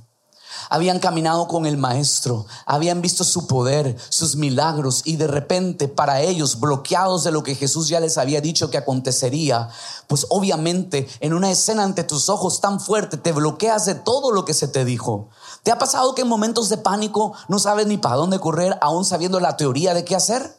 habían 0.68 0.98
caminado 0.98 1.48
con 1.48 1.66
el 1.66 1.76
maestro, 1.76 2.46
habían 2.66 3.00
visto 3.02 3.24
su 3.24 3.46
poder, 3.46 3.96
sus 4.08 4.36
milagros 4.36 5.02
y 5.04 5.16
de 5.16 5.26
repente 5.26 5.88
para 5.88 6.20
ellos, 6.20 6.60
bloqueados 6.60 7.24
de 7.24 7.32
lo 7.32 7.42
que 7.42 7.54
Jesús 7.54 7.88
ya 7.88 8.00
les 8.00 8.18
había 8.18 8.40
dicho 8.40 8.70
que 8.70 8.78
acontecería, 8.78 9.68
pues 10.06 10.26
obviamente 10.30 11.08
en 11.20 11.32
una 11.32 11.50
escena 11.50 11.84
ante 11.84 12.04
tus 12.04 12.28
ojos 12.28 12.60
tan 12.60 12.80
fuerte 12.80 13.16
te 13.16 13.32
bloqueas 13.32 13.86
de 13.86 13.94
todo 13.94 14.32
lo 14.32 14.44
que 14.44 14.54
se 14.54 14.68
te 14.68 14.84
dijo. 14.84 15.28
¿Te 15.62 15.70
ha 15.70 15.78
pasado 15.78 16.14
que 16.14 16.22
en 16.22 16.28
momentos 16.28 16.68
de 16.68 16.78
pánico 16.78 17.32
no 17.48 17.58
sabes 17.58 17.86
ni 17.86 17.98
para 17.98 18.16
dónde 18.16 18.40
correr 18.40 18.78
aún 18.80 19.04
sabiendo 19.04 19.40
la 19.40 19.56
teoría 19.56 19.94
de 19.94 20.04
qué 20.04 20.16
hacer? 20.16 20.56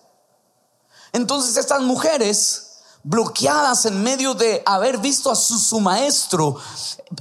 Entonces 1.13 1.57
estas 1.57 1.81
mujeres 1.81 2.68
bloqueadas 3.03 3.85
en 3.85 4.03
medio 4.03 4.33
de 4.33 4.61
haber 4.65 4.97
visto 4.97 5.31
a 5.31 5.35
su, 5.35 5.79
maestro 5.79 6.57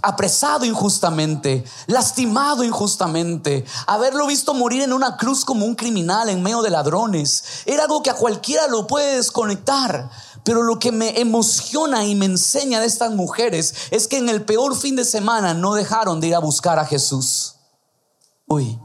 apresado 0.02 0.64
injustamente, 0.64 1.64
lastimado 1.86 2.64
injustamente, 2.64 3.64
haberlo 3.86 4.26
visto 4.26 4.54
morir 4.54 4.82
en 4.82 4.92
una 4.92 5.16
cruz 5.16 5.44
como 5.44 5.64
un 5.64 5.74
criminal 5.74 6.28
en 6.28 6.42
medio 6.42 6.62
de 6.62 6.70
ladrones. 6.70 7.62
Era 7.64 7.84
algo 7.84 8.02
que 8.02 8.10
a 8.10 8.14
cualquiera 8.14 8.66
lo 8.66 8.86
puede 8.86 9.16
desconectar. 9.16 10.10
Pero 10.44 10.62
lo 10.62 10.78
que 10.78 10.92
me 10.92 11.20
emociona 11.20 12.06
y 12.06 12.14
me 12.14 12.24
enseña 12.24 12.80
de 12.80 12.86
estas 12.86 13.12
mujeres 13.12 13.74
es 13.90 14.08
que 14.08 14.16
en 14.16 14.30
el 14.30 14.44
peor 14.44 14.74
fin 14.76 14.96
de 14.96 15.04
semana 15.04 15.52
no 15.52 15.74
dejaron 15.74 16.20
de 16.20 16.28
ir 16.28 16.34
a 16.34 16.38
buscar 16.38 16.78
a 16.78 16.86
Jesús. 16.86 17.56
Uy 18.46 18.78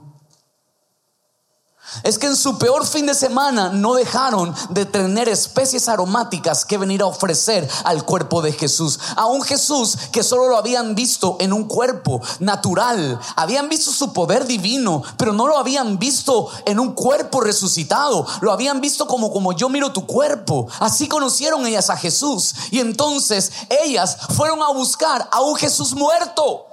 es 2.03 2.17
que 2.17 2.27
en 2.27 2.35
su 2.35 2.57
peor 2.57 2.85
fin 2.85 3.05
de 3.05 3.13
semana 3.13 3.69
no 3.69 3.93
dejaron 3.93 4.53
de 4.69 4.85
tener 4.85 5.29
especies 5.29 5.87
aromáticas 5.87 6.65
que 6.65 6.77
venir 6.77 7.01
a 7.01 7.05
ofrecer 7.05 7.69
al 7.83 8.05
cuerpo 8.05 8.41
de 8.41 8.51
Jesús. 8.51 8.99
A 9.15 9.25
un 9.25 9.41
Jesús 9.41 9.97
que 10.11 10.23
solo 10.23 10.47
lo 10.47 10.57
habían 10.57 10.95
visto 10.95 11.37
en 11.39 11.53
un 11.53 11.65
cuerpo 11.65 12.21
natural. 12.39 13.19
Habían 13.35 13.69
visto 13.69 13.91
su 13.91 14.13
poder 14.13 14.45
divino, 14.45 15.03
pero 15.17 15.33
no 15.33 15.47
lo 15.47 15.57
habían 15.57 15.99
visto 15.99 16.49
en 16.65 16.79
un 16.79 16.93
cuerpo 16.93 17.41
resucitado. 17.41 18.25
Lo 18.41 18.51
habían 18.51 18.81
visto 18.81 19.07
como, 19.07 19.31
como 19.31 19.53
yo 19.53 19.69
miro 19.69 19.91
tu 19.91 20.05
cuerpo. 20.05 20.67
Así 20.79 21.07
conocieron 21.07 21.65
ellas 21.65 21.89
a 21.89 21.97
Jesús. 21.97 22.53
Y 22.71 22.79
entonces 22.79 23.51
ellas 23.83 24.17
fueron 24.35 24.61
a 24.61 24.71
buscar 24.71 25.27
a 25.31 25.41
un 25.41 25.55
Jesús 25.55 25.93
muerto. 25.93 26.67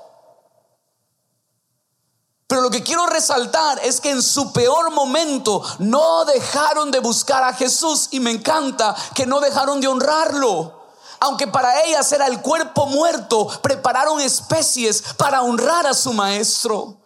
Pero 2.51 2.63
lo 2.63 2.71
que 2.71 2.83
quiero 2.83 3.07
resaltar 3.07 3.79
es 3.85 4.01
que 4.01 4.11
en 4.11 4.21
su 4.21 4.53
peor 4.53 4.91
momento 4.91 5.63
no 5.79 6.25
dejaron 6.25 6.91
de 6.91 6.99
buscar 6.99 7.45
a 7.45 7.53
Jesús 7.53 8.09
y 8.11 8.19
me 8.19 8.33
encanta 8.33 8.97
que 9.15 9.25
no 9.25 9.39
dejaron 9.39 9.81
de 9.81 9.87
honrarlo. 9.87 10.83
Aunque 11.21 11.47
para 11.47 11.85
ellas 11.85 12.11
era 12.11 12.27
el 12.27 12.43
cuerpo 12.43 12.87
muerto, 12.87 13.47
prepararon 13.63 14.21
especies 14.21 15.01
para 15.17 15.43
honrar 15.43 15.87
a 15.87 15.95
su 15.95 16.13
maestro. 16.13 16.97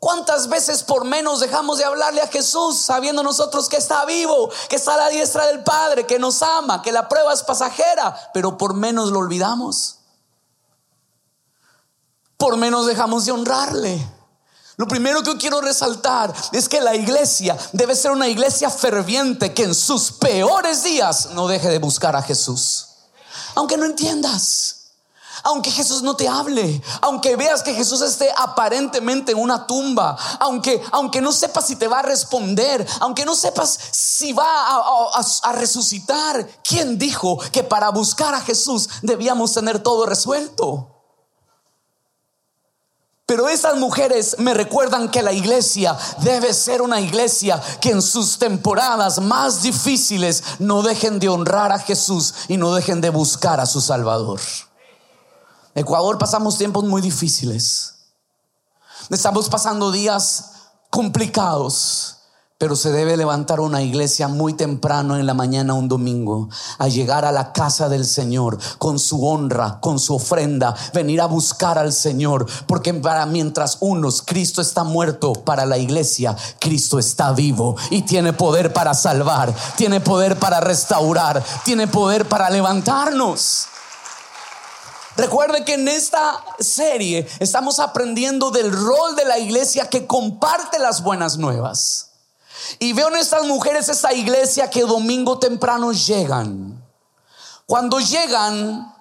¿Cuántas 0.00 0.48
veces 0.48 0.82
por 0.82 1.04
menos 1.04 1.38
dejamos 1.38 1.78
de 1.78 1.84
hablarle 1.84 2.22
a 2.22 2.26
Jesús 2.26 2.76
sabiendo 2.80 3.22
nosotros 3.22 3.68
que 3.68 3.76
está 3.76 4.04
vivo, 4.06 4.50
que 4.68 4.74
está 4.74 4.94
a 4.94 4.96
la 4.96 5.08
diestra 5.08 5.46
del 5.46 5.62
Padre, 5.62 6.04
que 6.04 6.18
nos 6.18 6.42
ama, 6.42 6.82
que 6.82 6.90
la 6.90 7.08
prueba 7.08 7.32
es 7.32 7.44
pasajera, 7.44 8.32
pero 8.34 8.58
por 8.58 8.74
menos 8.74 9.12
lo 9.12 9.20
olvidamos? 9.20 10.00
Por 12.36 12.56
menos 12.56 12.86
dejamos 12.86 13.24
de 13.24 13.30
honrarle. 13.30 14.19
Lo 14.80 14.88
primero 14.88 15.22
que 15.22 15.36
quiero 15.36 15.60
resaltar 15.60 16.32
es 16.52 16.66
que 16.66 16.80
la 16.80 16.94
iglesia 16.94 17.54
debe 17.74 17.94
ser 17.94 18.12
una 18.12 18.28
iglesia 18.28 18.70
ferviente 18.70 19.52
que 19.52 19.64
en 19.64 19.74
sus 19.74 20.10
peores 20.10 20.82
días 20.82 21.32
no 21.34 21.48
deje 21.48 21.68
de 21.68 21.78
buscar 21.78 22.16
a 22.16 22.22
Jesús. 22.22 22.86
Aunque 23.56 23.76
no 23.76 23.84
entiendas, 23.84 24.92
aunque 25.42 25.70
Jesús 25.70 26.00
no 26.00 26.16
te 26.16 26.26
hable, 26.26 26.82
aunque 27.02 27.36
veas 27.36 27.62
que 27.62 27.74
Jesús 27.74 28.00
esté 28.00 28.32
aparentemente 28.34 29.32
en 29.32 29.38
una 29.38 29.66
tumba, 29.66 30.16
aunque, 30.38 30.82
aunque 30.92 31.20
no 31.20 31.32
sepas 31.32 31.66
si 31.66 31.76
te 31.76 31.86
va 31.86 31.98
a 31.98 32.02
responder, 32.02 32.86
aunque 33.00 33.26
no 33.26 33.34
sepas 33.34 33.78
si 33.90 34.32
va 34.32 34.46
a, 34.48 35.20
a 35.42 35.52
resucitar, 35.52 36.48
¿quién 36.64 36.98
dijo 36.98 37.36
que 37.52 37.62
para 37.62 37.90
buscar 37.90 38.34
a 38.34 38.40
Jesús 38.40 38.88
debíamos 39.02 39.52
tener 39.52 39.82
todo 39.82 40.06
resuelto? 40.06 40.99
Pero 43.30 43.48
esas 43.48 43.76
mujeres 43.76 44.34
me 44.40 44.54
recuerdan 44.54 45.08
que 45.08 45.22
la 45.22 45.32
iglesia 45.32 45.96
debe 46.18 46.52
ser 46.52 46.82
una 46.82 47.00
iglesia 47.00 47.62
que 47.80 47.90
en 47.90 48.02
sus 48.02 48.40
temporadas 48.40 49.20
más 49.20 49.62
difíciles 49.62 50.42
no 50.58 50.82
dejen 50.82 51.20
de 51.20 51.28
honrar 51.28 51.70
a 51.70 51.78
Jesús 51.78 52.34
y 52.48 52.56
no 52.56 52.74
dejen 52.74 53.00
de 53.00 53.08
buscar 53.10 53.60
a 53.60 53.66
su 53.66 53.80
Salvador. 53.80 54.40
Ecuador 55.76 56.18
pasamos 56.18 56.58
tiempos 56.58 56.82
muy 56.82 57.00
difíciles. 57.00 57.94
Estamos 59.08 59.48
pasando 59.48 59.92
días 59.92 60.46
complicados. 60.90 62.16
Pero 62.60 62.76
se 62.76 62.92
debe 62.92 63.16
levantar 63.16 63.58
una 63.58 63.80
iglesia 63.80 64.28
muy 64.28 64.52
temprano 64.52 65.16
en 65.16 65.24
la 65.24 65.32
mañana 65.32 65.72
un 65.72 65.88
domingo, 65.88 66.50
a 66.76 66.88
llegar 66.88 67.24
a 67.24 67.32
la 67.32 67.54
casa 67.54 67.88
del 67.88 68.04
Señor 68.04 68.58
con 68.76 68.98
su 68.98 69.26
honra, 69.26 69.78
con 69.80 69.98
su 69.98 70.16
ofrenda, 70.16 70.74
venir 70.92 71.22
a 71.22 71.26
buscar 71.26 71.78
al 71.78 71.94
Señor, 71.94 72.46
porque 72.66 72.92
para 72.92 73.24
mientras 73.24 73.78
unos 73.80 74.20
Cristo 74.20 74.60
está 74.60 74.84
muerto 74.84 75.32
para 75.32 75.64
la 75.64 75.78
iglesia, 75.78 76.36
Cristo 76.58 76.98
está 76.98 77.32
vivo 77.32 77.76
y 77.88 78.02
tiene 78.02 78.34
poder 78.34 78.74
para 78.74 78.92
salvar, 78.92 79.54
tiene 79.78 80.02
poder 80.02 80.38
para 80.38 80.60
restaurar, 80.60 81.42
tiene 81.64 81.88
poder 81.88 82.28
para 82.28 82.50
levantarnos. 82.50 83.68
Recuerde 85.16 85.64
que 85.64 85.74
en 85.74 85.88
esta 85.88 86.44
serie 86.58 87.26
estamos 87.38 87.78
aprendiendo 87.78 88.50
del 88.50 88.70
rol 88.70 89.16
de 89.16 89.24
la 89.24 89.38
iglesia 89.38 89.88
que 89.88 90.06
comparte 90.06 90.78
las 90.78 91.02
buenas 91.02 91.38
nuevas. 91.38 92.09
Y 92.78 92.92
veo 92.92 93.08
en 93.08 93.16
estas 93.16 93.44
mujeres 93.44 93.88
esta 93.88 94.12
iglesia 94.12 94.70
que 94.70 94.82
domingo 94.82 95.38
temprano 95.38 95.92
llegan. 95.92 96.82
Cuando 97.66 98.00
llegan 98.00 98.94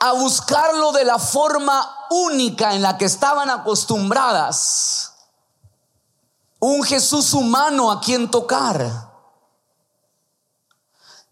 a 0.00 0.12
buscarlo 0.12 0.92
de 0.92 1.04
la 1.04 1.18
forma 1.18 2.06
única 2.10 2.74
en 2.74 2.82
la 2.82 2.96
que 2.96 3.04
estaban 3.04 3.50
acostumbradas. 3.50 5.12
Un 6.58 6.82
Jesús 6.82 7.34
humano 7.34 7.90
a 7.90 8.00
quien 8.00 8.30
tocar. 8.30 9.10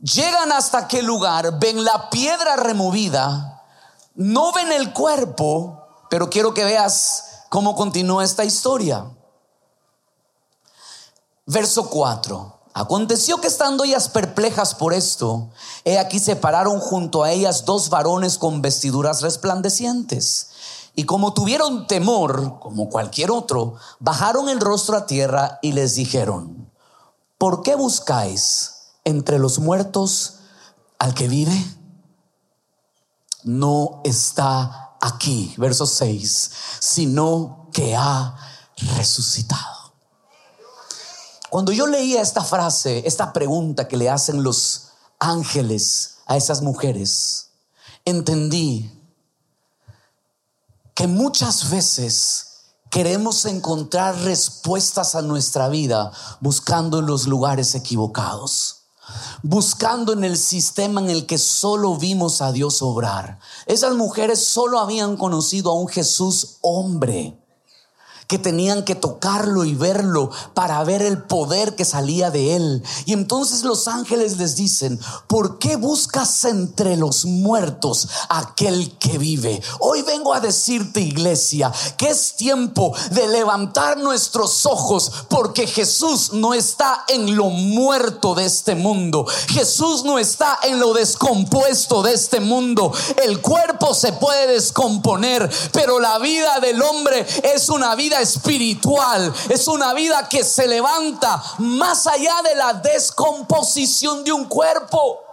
Llegan 0.00 0.52
hasta 0.52 0.78
aquel 0.78 1.06
lugar, 1.06 1.58
ven 1.58 1.82
la 1.82 2.08
piedra 2.08 2.56
removida, 2.56 3.64
no 4.14 4.52
ven 4.52 4.70
el 4.70 4.92
cuerpo, 4.92 6.06
pero 6.08 6.30
quiero 6.30 6.54
que 6.54 6.64
veas 6.64 7.44
cómo 7.48 7.74
continúa 7.74 8.22
esta 8.22 8.44
historia. 8.44 9.06
Verso 11.50 11.88
4. 11.88 12.58
Aconteció 12.74 13.40
que 13.40 13.46
estando 13.46 13.82
ellas 13.82 14.10
perplejas 14.10 14.74
por 14.74 14.92
esto, 14.92 15.48
he 15.82 15.98
aquí 15.98 16.18
se 16.18 16.36
pararon 16.36 16.78
junto 16.78 17.22
a 17.22 17.32
ellas 17.32 17.64
dos 17.64 17.88
varones 17.88 18.36
con 18.36 18.60
vestiduras 18.60 19.22
resplandecientes. 19.22 20.50
Y 20.94 21.04
como 21.04 21.32
tuvieron 21.32 21.86
temor, 21.86 22.58
como 22.60 22.90
cualquier 22.90 23.30
otro, 23.30 23.76
bajaron 23.98 24.50
el 24.50 24.60
rostro 24.60 24.98
a 24.98 25.06
tierra 25.06 25.58
y 25.62 25.72
les 25.72 25.94
dijeron, 25.94 26.70
¿por 27.38 27.62
qué 27.62 27.74
buscáis 27.76 28.90
entre 29.04 29.38
los 29.38 29.58
muertos 29.58 30.40
al 30.98 31.14
que 31.14 31.28
vive? 31.28 31.64
No 33.44 34.02
está 34.04 34.96
aquí, 35.00 35.54
verso 35.56 35.86
6, 35.86 36.50
sino 36.78 37.70
que 37.72 37.96
ha 37.96 38.36
resucitado. 38.98 39.77
Cuando 41.50 41.72
yo 41.72 41.86
leía 41.86 42.20
esta 42.20 42.44
frase, 42.44 43.02
esta 43.06 43.32
pregunta 43.32 43.88
que 43.88 43.96
le 43.96 44.10
hacen 44.10 44.42
los 44.42 44.88
ángeles 45.18 46.18
a 46.26 46.36
esas 46.36 46.60
mujeres, 46.60 47.50
entendí 48.04 48.90
que 50.94 51.06
muchas 51.06 51.70
veces 51.70 52.48
queremos 52.90 53.44
encontrar 53.46 54.16
respuestas 54.22 55.14
a 55.14 55.22
nuestra 55.22 55.68
vida 55.68 56.12
buscando 56.40 56.98
en 56.98 57.06
los 57.06 57.26
lugares 57.26 57.74
equivocados, 57.74 58.82
buscando 59.42 60.12
en 60.12 60.24
el 60.24 60.36
sistema 60.36 61.00
en 61.00 61.08
el 61.08 61.24
que 61.24 61.38
solo 61.38 61.96
vimos 61.96 62.42
a 62.42 62.52
Dios 62.52 62.82
obrar. 62.82 63.38
Esas 63.64 63.94
mujeres 63.94 64.44
solo 64.44 64.80
habían 64.80 65.16
conocido 65.16 65.70
a 65.70 65.74
un 65.74 65.88
Jesús 65.88 66.58
hombre 66.60 67.37
que 68.28 68.38
tenían 68.38 68.84
que 68.84 68.94
tocarlo 68.94 69.64
y 69.64 69.74
verlo 69.74 70.30
para 70.52 70.84
ver 70.84 71.00
el 71.00 71.22
poder 71.22 71.74
que 71.76 71.86
salía 71.86 72.30
de 72.30 72.56
él. 72.56 72.84
Y 73.06 73.14
entonces 73.14 73.62
los 73.62 73.88
ángeles 73.88 74.36
les 74.36 74.54
dicen, 74.54 75.00
¿por 75.26 75.58
qué 75.58 75.76
buscas 75.76 76.44
entre 76.44 76.96
los 76.98 77.24
muertos 77.24 78.06
aquel 78.28 78.96
que 78.98 79.16
vive? 79.16 79.62
Hoy 79.80 80.02
vengo 80.02 80.34
a 80.34 80.40
decirte, 80.40 81.00
iglesia, 81.00 81.72
que 81.96 82.10
es 82.10 82.36
tiempo 82.36 82.94
de 83.12 83.28
levantar 83.28 83.96
nuestros 83.96 84.66
ojos 84.66 85.10
porque 85.30 85.66
Jesús 85.66 86.34
no 86.34 86.52
está 86.52 87.04
en 87.08 87.34
lo 87.34 87.46
muerto 87.46 88.34
de 88.34 88.44
este 88.44 88.74
mundo. 88.74 89.26
Jesús 89.48 90.04
no 90.04 90.18
está 90.18 90.58
en 90.64 90.78
lo 90.78 90.92
descompuesto 90.92 92.02
de 92.02 92.12
este 92.12 92.40
mundo. 92.40 92.92
El 93.24 93.40
cuerpo 93.40 93.94
se 93.94 94.12
puede 94.12 94.48
descomponer, 94.48 95.50
pero 95.72 95.98
la 95.98 96.18
vida 96.18 96.60
del 96.60 96.82
hombre 96.82 97.26
es 97.54 97.70
una 97.70 97.94
vida 97.94 98.17
espiritual, 98.20 99.32
es 99.48 99.68
una 99.68 99.94
vida 99.94 100.28
que 100.28 100.44
se 100.44 100.66
levanta 100.66 101.42
más 101.58 102.06
allá 102.06 102.42
de 102.42 102.54
la 102.54 102.74
descomposición 102.74 104.24
de 104.24 104.32
un 104.32 104.44
cuerpo. 104.46 105.24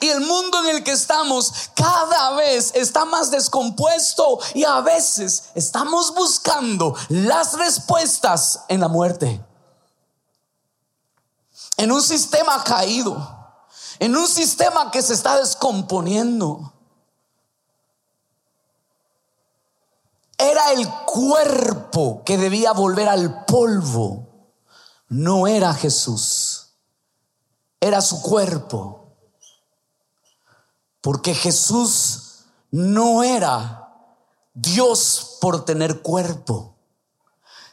Y 0.00 0.08
el 0.08 0.20
mundo 0.20 0.58
en 0.64 0.76
el 0.76 0.84
que 0.84 0.92
estamos 0.92 1.70
cada 1.74 2.32
vez 2.32 2.72
está 2.74 3.04
más 3.04 3.30
descompuesto 3.30 4.38
y 4.54 4.64
a 4.64 4.80
veces 4.80 5.44
estamos 5.54 6.14
buscando 6.14 6.94
las 7.08 7.54
respuestas 7.54 8.60
en 8.68 8.80
la 8.80 8.88
muerte. 8.88 9.42
En 11.78 11.92
un 11.92 12.02
sistema 12.02 12.62
caído, 12.64 13.16
en 13.98 14.16
un 14.16 14.26
sistema 14.26 14.90
que 14.90 15.02
se 15.02 15.14
está 15.14 15.36
descomponiendo. 15.36 16.72
Era 20.38 20.72
el 20.72 20.88
cuerpo 21.06 21.85
que 22.24 22.36
debía 22.36 22.72
volver 22.72 23.08
al 23.08 23.44
polvo. 23.46 24.52
No 25.08 25.46
era 25.46 25.72
Jesús. 25.72 26.74
Era 27.80 28.00
su 28.00 28.20
cuerpo. 28.20 29.16
Porque 31.00 31.34
Jesús 31.34 32.44
no 32.70 33.22
era 33.22 33.88
Dios 34.52 35.38
por 35.40 35.64
tener 35.64 36.02
cuerpo. 36.02 36.76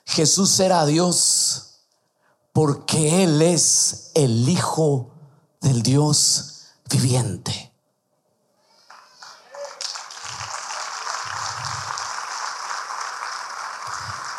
Jesús 0.05 0.59
era 0.59 0.85
Dios 0.85 1.81
porque 2.53 3.23
Él 3.23 3.41
es 3.41 4.11
el 4.13 4.47
Hijo 4.47 5.11
del 5.59 5.81
Dios 5.81 6.67
viviente. 6.89 7.72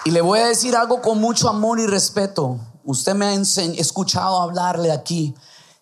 Y 0.05 0.11
le 0.11 0.21
voy 0.21 0.39
a 0.39 0.47
decir 0.47 0.77
algo 0.77 1.01
con 1.01 1.19
mucho 1.19 1.49
amor 1.49 1.81
y 1.81 1.87
respeto. 1.87 2.61
Usted 2.85 3.15
me 3.15 3.27
ha 3.27 3.35
escuchado 3.35 4.43
hablarle 4.43 4.93
aquí 4.93 5.35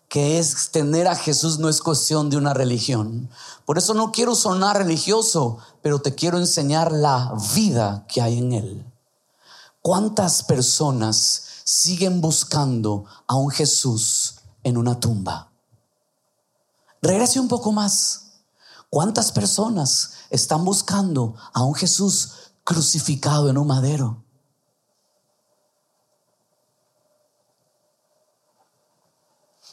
que 0.09 0.39
es 0.39 0.71
tener 0.71 1.09
a 1.09 1.17
Jesús 1.17 1.59
no 1.59 1.71
es 1.71 1.81
cuestión 1.81 2.29
de 2.29 2.37
una 2.37 2.53
religión. 2.53 3.31
Por 3.65 3.79
eso 3.79 3.95
no 3.95 4.13
quiero 4.13 4.35
sonar 4.35 4.77
religioso, 4.77 5.57
pero 5.81 6.03
te 6.03 6.15
quiero 6.15 6.39
enseñar 6.39 6.93
la 6.93 7.33
vida 7.55 8.05
que 8.09 8.21
hay 8.21 8.39
en 8.39 8.53
Él. 8.53 8.93
¿Cuántas 9.81 10.43
personas 10.43 11.45
siguen 11.65 12.21
buscando 12.21 13.07
a 13.27 13.37
un 13.37 13.51
Jesús 13.51 14.37
en 14.63 14.77
una 14.77 15.01
tumba? 15.01 15.51
Regrese 17.01 17.41
un 17.41 17.49
poco 17.49 17.73
más. 17.73 18.35
¿Cuántas 18.91 19.33
personas 19.33 20.13
están 20.29 20.65
buscando 20.65 21.35
a 21.55 21.65
un 21.65 21.75
Jesús 21.75 22.33
crucificado 22.65 23.49
en 23.49 23.59
un 23.59 23.67
madero. 23.67 24.25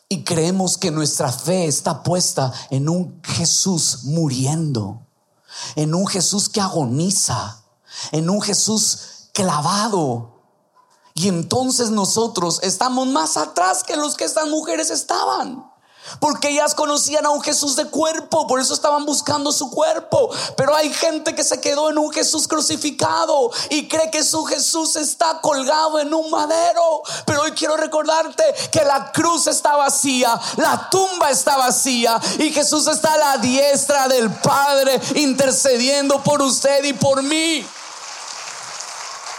Y 0.07 0.23
creemos 0.23 0.77
que 0.77 0.89
nuestra 0.89 1.31
fe 1.31 1.67
está 1.67 2.01
puesta 2.01 2.51
en 2.71 2.89
un 2.89 3.21
Jesús 3.23 4.05
muriendo, 4.05 5.05
en 5.75 5.93
un 5.93 6.07
Jesús 6.07 6.49
que 6.49 6.59
agoniza, 6.59 7.63
en 8.11 8.27
un 8.29 8.41
Jesús 8.41 9.29
clavado. 9.33 10.41
Y 11.13 11.27
entonces 11.27 11.91
nosotros 11.91 12.59
estamos 12.63 13.07
más 13.07 13.37
atrás 13.37 13.83
que 13.83 13.97
los 13.97 14.15
que 14.15 14.23
estas 14.25 14.47
mujeres 14.47 14.89
estaban. 14.89 15.68
Porque 16.19 16.49
ellas 16.49 16.75
conocían 16.75 17.25
a 17.25 17.29
un 17.29 17.41
Jesús 17.41 17.75
de 17.75 17.85
cuerpo, 17.85 18.47
por 18.47 18.59
eso 18.59 18.73
estaban 18.73 19.05
buscando 19.05 19.51
su 19.51 19.69
cuerpo. 19.69 20.29
Pero 20.55 20.75
hay 20.75 20.93
gente 20.93 21.35
que 21.35 21.43
se 21.43 21.61
quedó 21.61 21.89
en 21.89 21.97
un 21.97 22.11
Jesús 22.11 22.47
crucificado 22.47 23.51
y 23.69 23.87
cree 23.87 24.11
que 24.11 24.23
su 24.23 24.43
Jesús 24.45 24.95
está 24.95 25.41
colgado 25.41 25.99
en 25.99 26.13
un 26.13 26.29
madero. 26.29 27.01
Pero 27.25 27.41
hoy 27.41 27.51
quiero 27.51 27.77
recordarte 27.77 28.43
que 28.71 28.83
la 28.83 29.11
cruz 29.11 29.47
está 29.47 29.75
vacía, 29.75 30.39
la 30.57 30.89
tumba 30.89 31.29
está 31.29 31.57
vacía 31.57 32.19
y 32.37 32.51
Jesús 32.51 32.87
está 32.87 33.13
a 33.13 33.17
la 33.17 33.37
diestra 33.37 34.07
del 34.07 34.29
Padre 34.29 34.99
intercediendo 35.15 36.21
por 36.23 36.41
usted 36.41 36.83
y 36.83 36.93
por 36.93 37.21
mí. 37.23 37.65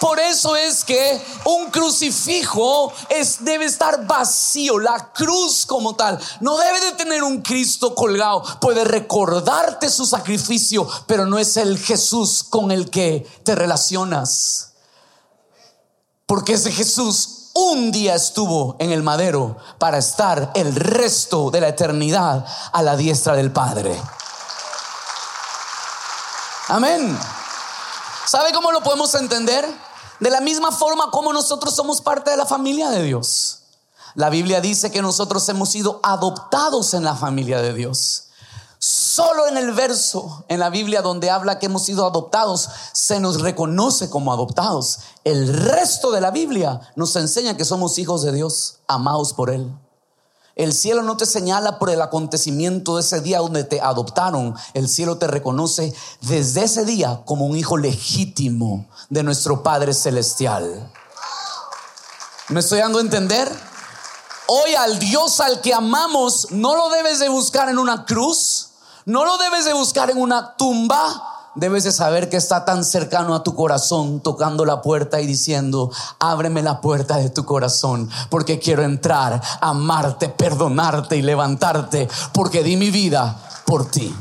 Por 0.00 0.18
eso 0.18 0.56
es 0.56 0.82
que 0.82 1.22
un 1.44 1.70
crucifijo 1.70 2.90
es, 3.10 3.44
debe 3.44 3.66
estar 3.66 4.06
vacío. 4.06 4.78
La 4.78 5.12
cruz 5.12 5.66
como 5.66 5.94
tal 5.94 6.18
no 6.40 6.56
debe 6.56 6.80
de 6.80 6.92
tener 6.92 7.22
un 7.22 7.42
Cristo 7.42 7.94
colgado. 7.94 8.42
Puede 8.62 8.84
recordarte 8.84 9.90
su 9.90 10.06
sacrificio, 10.06 10.88
pero 11.06 11.26
no 11.26 11.38
es 11.38 11.58
el 11.58 11.78
Jesús 11.78 12.42
con 12.42 12.70
el 12.70 12.88
que 12.88 13.28
te 13.44 13.54
relacionas. 13.54 14.72
Porque 16.24 16.54
ese 16.54 16.72
Jesús 16.72 17.50
un 17.52 17.92
día 17.92 18.14
estuvo 18.14 18.76
en 18.78 18.92
el 18.92 19.02
madero 19.02 19.58
para 19.78 19.98
estar 19.98 20.50
el 20.54 20.74
resto 20.74 21.50
de 21.50 21.60
la 21.60 21.68
eternidad 21.68 22.46
a 22.72 22.82
la 22.82 22.96
diestra 22.96 23.34
del 23.34 23.52
Padre. 23.52 24.00
Amén. 26.68 27.18
¿Sabe 28.24 28.52
cómo 28.52 28.72
lo 28.72 28.80
podemos 28.80 29.14
entender? 29.16 29.89
De 30.20 30.30
la 30.30 30.40
misma 30.40 30.70
forma 30.70 31.10
como 31.10 31.32
nosotros 31.32 31.74
somos 31.74 32.00
parte 32.00 32.30
de 32.30 32.36
la 32.36 32.46
familia 32.46 32.90
de 32.90 33.02
Dios. 33.02 33.60
La 34.14 34.28
Biblia 34.28 34.60
dice 34.60 34.90
que 34.90 35.02
nosotros 35.02 35.48
hemos 35.48 35.70
sido 35.70 36.00
adoptados 36.02 36.94
en 36.94 37.04
la 37.04 37.14
familia 37.14 37.62
de 37.62 37.72
Dios. 37.72 38.24
Solo 38.78 39.46
en 39.46 39.56
el 39.56 39.72
verso 39.72 40.44
en 40.48 40.58
la 40.58 40.70
Biblia 40.70 41.02
donde 41.02 41.30
habla 41.30 41.58
que 41.58 41.66
hemos 41.66 41.84
sido 41.84 42.06
adoptados, 42.06 42.68
se 42.92 43.20
nos 43.20 43.40
reconoce 43.40 44.08
como 44.08 44.32
adoptados. 44.32 45.00
El 45.24 45.48
resto 45.48 46.10
de 46.10 46.20
la 46.20 46.30
Biblia 46.30 46.80
nos 46.96 47.14
enseña 47.16 47.56
que 47.56 47.64
somos 47.64 47.98
hijos 47.98 48.22
de 48.22 48.32
Dios, 48.32 48.78
amados 48.88 49.32
por 49.32 49.50
Él. 49.50 49.70
El 50.60 50.74
cielo 50.74 51.00
no 51.00 51.16
te 51.16 51.24
señala 51.24 51.78
por 51.78 51.88
el 51.88 52.02
acontecimiento 52.02 52.96
de 52.96 53.00
ese 53.00 53.22
día 53.22 53.38
donde 53.38 53.64
te 53.64 53.80
adoptaron. 53.80 54.54
El 54.74 54.90
cielo 54.90 55.16
te 55.16 55.26
reconoce 55.26 55.94
desde 56.20 56.64
ese 56.64 56.84
día 56.84 57.22
como 57.24 57.46
un 57.46 57.56
hijo 57.56 57.78
legítimo 57.78 58.84
de 59.08 59.22
nuestro 59.22 59.62
Padre 59.62 59.94
Celestial. 59.94 60.92
¿Me 62.48 62.60
estoy 62.60 62.80
dando 62.80 62.98
a 62.98 63.00
entender? 63.00 63.50
Hoy 64.48 64.74
al 64.74 64.98
Dios 64.98 65.40
al 65.40 65.62
que 65.62 65.72
amamos 65.72 66.48
no 66.50 66.76
lo 66.76 66.90
debes 66.90 67.20
de 67.20 67.30
buscar 67.30 67.70
en 67.70 67.78
una 67.78 68.04
cruz, 68.04 68.72
no 69.06 69.24
lo 69.24 69.38
debes 69.38 69.64
de 69.64 69.72
buscar 69.72 70.10
en 70.10 70.18
una 70.18 70.56
tumba, 70.56 71.29
debes 71.54 71.84
de 71.84 71.92
saber 71.92 72.28
que 72.28 72.36
está 72.36 72.64
tan 72.64 72.84
cercano 72.84 73.34
a 73.34 73.42
tu 73.42 73.54
corazón, 73.54 74.20
tocando 74.20 74.64
la 74.64 74.82
puerta 74.82 75.20
y 75.20 75.26
diciendo, 75.26 75.90
ábreme 76.18 76.62
la 76.62 76.80
puerta 76.80 77.16
de 77.16 77.30
tu 77.30 77.44
corazón, 77.44 78.08
porque 78.28 78.58
quiero 78.58 78.82
entrar, 78.82 79.40
amarte, 79.60 80.28
perdonarte 80.28 81.16
y 81.16 81.22
levantarte, 81.22 82.08
porque 82.32 82.62
di 82.62 82.76
mi 82.76 82.90
vida 82.90 83.36
por 83.64 83.90
ti. 83.90 84.14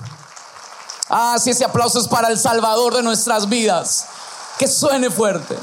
Ah, 1.10 1.38
si 1.40 1.52
ese 1.52 1.66
aplauso 1.66 2.00
es 2.00 2.08
para 2.08 2.30
el 2.30 2.38
Salvador 2.38 2.96
de 2.96 3.04
nuestras 3.04 3.50
vidas, 3.50 4.06
que 4.58 4.68
suene 4.68 5.10
fuerte. 5.10 5.58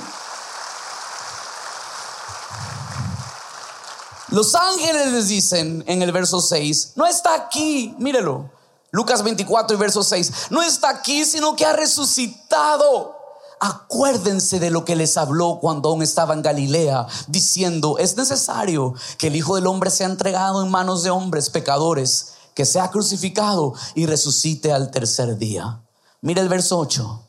Los 4.29 4.55
ángeles 4.55 5.12
les 5.12 5.29
dicen 5.29 5.85
en 5.87 6.02
el 6.02 6.11
verso 6.11 6.40
6, 6.40 6.92
no 6.96 7.07
está 7.07 7.35
aquí, 7.35 7.94
mírelo. 7.98 8.56
Lucas 8.90 9.22
24 9.22 9.77
y 9.77 9.81
verso 9.81 10.03
6, 10.03 10.33
no 10.51 10.62
está 10.62 10.88
aquí, 10.88 11.25
sino 11.25 11.57
que 11.57 11.66
ha 11.66 11.72
resucitado. 11.72 13.16
Acuérdense 13.59 14.61
de 14.61 14.70
lo 14.70 14.85
que 14.85 14.96
les 14.96 15.16
habló 15.16 15.59
cuando 15.61 15.88
aún 15.88 16.03
estaba 16.03 16.35
en 16.35 16.42
Galilea, 16.42 17.07
diciendo, 17.27 17.96
es 17.99 18.16
necesario 18.16 18.94
que 19.18 19.29
el 19.29 19.37
Hijo 19.37 19.57
del 19.57 19.66
Hombre 19.66 19.90
sea 19.90 20.07
entregado 20.07 20.62
en 20.62 20.70
manos 20.70 21.03
de 21.03 21.11
hombres 21.11 21.51
pecadores, 21.51 22.35
que 22.55 22.66
sea 22.66 22.90
crucificado 22.90 23.75
y 23.94 24.07
resucite 24.07 24.72
al 24.72 24.90
tercer 24.90 25.37
día. 25.38 25.83
Mira 26.20 26.42
el 26.42 26.49
verso 26.49 26.79
8. 26.79 27.22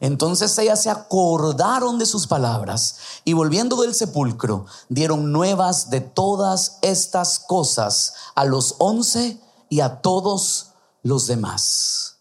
Entonces 0.00 0.56
ellas 0.58 0.82
se 0.82 0.90
acordaron 0.90 1.98
de 1.98 2.06
sus 2.06 2.26
palabras 2.26 2.96
y 3.24 3.34
volviendo 3.34 3.76
del 3.82 3.94
sepulcro 3.94 4.64
dieron 4.88 5.30
nuevas 5.30 5.90
de 5.90 6.00
todas 6.00 6.78
estas 6.80 7.38
cosas 7.38 8.14
a 8.34 8.46
los 8.46 8.76
once 8.78 9.38
y 9.68 9.80
a 9.80 10.00
todos 10.00 10.69
los 11.02 11.26
demás. 11.26 12.16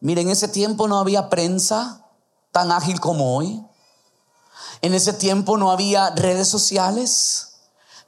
Miren, 0.00 0.26
en 0.26 0.32
ese 0.32 0.48
tiempo 0.48 0.88
no 0.88 0.98
había 0.98 1.30
prensa 1.30 2.06
tan 2.50 2.72
ágil 2.72 3.00
como 3.00 3.36
hoy. 3.36 3.64
En 4.80 4.94
ese 4.94 5.12
tiempo 5.12 5.56
no 5.56 5.70
había 5.70 6.10
redes 6.10 6.48
sociales. 6.48 7.54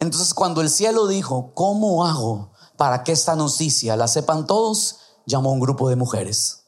Entonces 0.01 0.35
cuando 0.35 0.61
el 0.61 0.71
cielo 0.71 1.07
dijo, 1.07 1.53
¿cómo 1.55 2.05
hago 2.07 2.51
para 2.77 3.05
que 3.05 3.12
esta 3.12 3.37
noticia 3.37 3.97
la 3.97 4.09
sepan 4.09 4.47
todos? 4.47 4.97
Llamó 5.25 5.51
a 5.51 5.53
un 5.53 5.61
grupo 5.61 5.88
de 5.88 5.97
mujeres. 5.97 6.61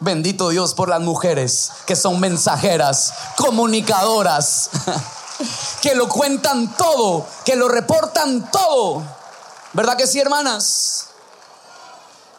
Bendito 0.00 0.48
Dios 0.50 0.74
por 0.74 0.88
las 0.88 1.00
mujeres 1.00 1.70
que 1.84 1.96
son 1.96 2.20
mensajeras, 2.20 3.12
comunicadoras. 3.36 4.70
que 5.82 5.94
lo 5.94 6.08
cuentan 6.08 6.76
todo, 6.76 7.26
que 7.44 7.56
lo 7.56 7.68
reportan 7.68 8.50
todo. 8.50 9.02
¿Verdad 9.72 9.96
que 9.96 10.06
sí, 10.06 10.18
hermanas? 10.18 11.08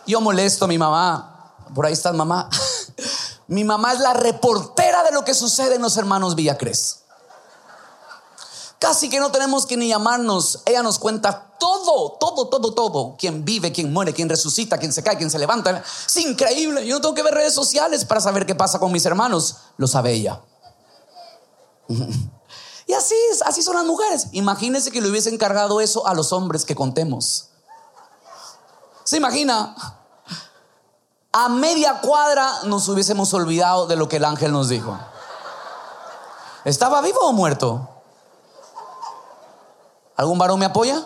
Yo 0.05 0.21
molesto 0.21 0.65
a 0.65 0.67
mi 0.67 0.77
mamá. 0.77 1.53
Por 1.73 1.85
ahí 1.85 1.93
está 1.93 2.11
mamá. 2.11 2.49
mi 3.47 3.63
mamá 3.63 3.93
es 3.93 3.99
la 3.99 4.13
reportera 4.13 5.03
de 5.03 5.11
lo 5.11 5.23
que 5.23 5.33
sucede 5.33 5.75
en 5.75 5.81
los 5.81 5.97
hermanos 5.97 6.35
Villacres. 6.35 7.01
Casi 8.79 9.09
que 9.09 9.19
no 9.19 9.31
tenemos 9.31 9.65
que 9.65 9.77
ni 9.77 9.89
llamarnos. 9.89 10.61
Ella 10.65 10.81
nos 10.81 10.99
cuenta 10.99 11.53
todo, 11.59 12.13
todo, 12.13 12.47
todo, 12.47 12.73
todo. 12.73 13.15
Quién 13.19 13.43
vive, 13.43 13.71
quién 13.71 13.91
muere, 13.91 14.13
quién 14.13 14.29
resucita, 14.29 14.77
quién 14.77 14.93
se 14.93 15.03
cae, 15.03 15.17
quién 15.17 15.29
se 15.29 15.37
levanta. 15.37 15.83
Es 16.07 16.15
increíble. 16.15 16.87
Yo 16.87 16.95
no 16.95 17.01
tengo 17.01 17.13
que 17.13 17.23
ver 17.23 17.33
redes 17.33 17.53
sociales 17.53 18.05
para 18.05 18.21
saber 18.21 18.45
qué 18.45 18.55
pasa 18.55 18.79
con 18.79 18.91
mis 18.91 19.05
hermanos. 19.05 19.57
Lo 19.77 19.85
sabe 19.85 20.13
ella. 20.13 20.41
Y 22.89 22.93
así 22.95 23.13
es, 23.31 23.43
así 23.43 23.61
son 23.61 23.75
las 23.75 23.85
mujeres. 23.85 24.29
Imagínense 24.31 24.89
que 24.89 24.99
le 24.99 25.11
hubiese 25.11 25.29
encargado 25.29 25.79
eso 25.79 26.07
a 26.07 26.15
los 26.15 26.33
hombres 26.33 26.65
que 26.65 26.73
contemos. 26.73 27.49
¿Se 29.03 29.17
imagina? 29.17 29.75
A 31.31 31.49
media 31.49 32.01
cuadra 32.01 32.51
nos 32.63 32.89
hubiésemos 32.89 33.31
olvidado 33.35 33.85
de 33.85 33.95
lo 33.95 34.09
que 34.09 34.15
el 34.15 34.25
ángel 34.25 34.51
nos 34.51 34.69
dijo. 34.69 34.97
¿Estaba 36.65 36.99
vivo 37.01 37.19
o 37.19 37.31
muerto? 37.31 37.87
¿Algún 40.15 40.39
varón 40.39 40.57
me 40.57 40.65
apoya? 40.65 40.97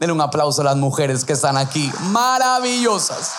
Denle 0.00 0.14
un 0.14 0.22
aplauso 0.22 0.62
a 0.62 0.64
las 0.64 0.76
mujeres 0.76 1.26
que 1.26 1.34
están 1.34 1.58
aquí. 1.58 1.92
Maravillosas. 2.04 3.34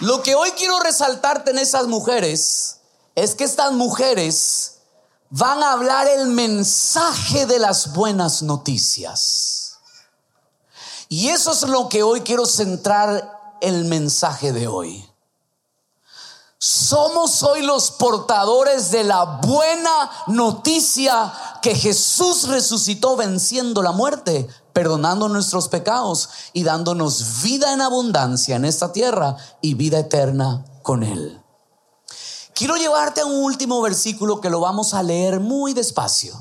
Lo 0.00 0.22
que 0.22 0.34
hoy 0.34 0.50
quiero 0.52 0.80
resaltarte 0.80 1.50
en 1.50 1.58
esas 1.58 1.86
mujeres 1.86 2.80
es 3.14 3.34
que 3.34 3.44
estas 3.44 3.72
mujeres 3.72 4.78
van 5.30 5.62
a 5.62 5.72
hablar 5.72 6.06
el 6.08 6.28
mensaje 6.28 7.46
de 7.46 7.58
las 7.58 7.92
buenas 7.92 8.42
noticias. 8.42 9.78
Y 11.08 11.28
eso 11.28 11.52
es 11.52 11.62
lo 11.62 11.88
que 11.88 12.02
hoy 12.02 12.22
quiero 12.22 12.46
centrar 12.46 13.56
el 13.60 13.84
mensaje 13.84 14.52
de 14.52 14.66
hoy. 14.66 15.08
Somos 16.58 17.42
hoy 17.42 17.62
los 17.62 17.90
portadores 17.90 18.90
de 18.90 19.04
la 19.04 19.24
buena 19.24 20.10
noticia 20.28 21.32
que 21.60 21.74
Jesús 21.74 22.48
resucitó 22.48 23.16
venciendo 23.16 23.82
la 23.82 23.92
muerte, 23.92 24.48
perdonando 24.74 25.30
nuestros 25.30 25.68
pecados 25.68 26.28
y 26.52 26.64
dándonos 26.64 27.42
vida 27.42 27.72
en 27.72 27.80
abundancia 27.80 28.56
en 28.56 28.66
esta 28.66 28.92
tierra 28.92 29.36
y 29.62 29.72
vida 29.72 30.00
eterna 30.00 30.66
con 30.82 31.02
Él. 31.02 31.40
Quiero 32.54 32.76
llevarte 32.76 33.22
a 33.22 33.26
un 33.26 33.42
último 33.42 33.80
versículo 33.80 34.42
que 34.42 34.50
lo 34.50 34.60
vamos 34.60 34.92
a 34.92 35.02
leer 35.02 35.40
muy 35.40 35.72
despacio, 35.72 36.34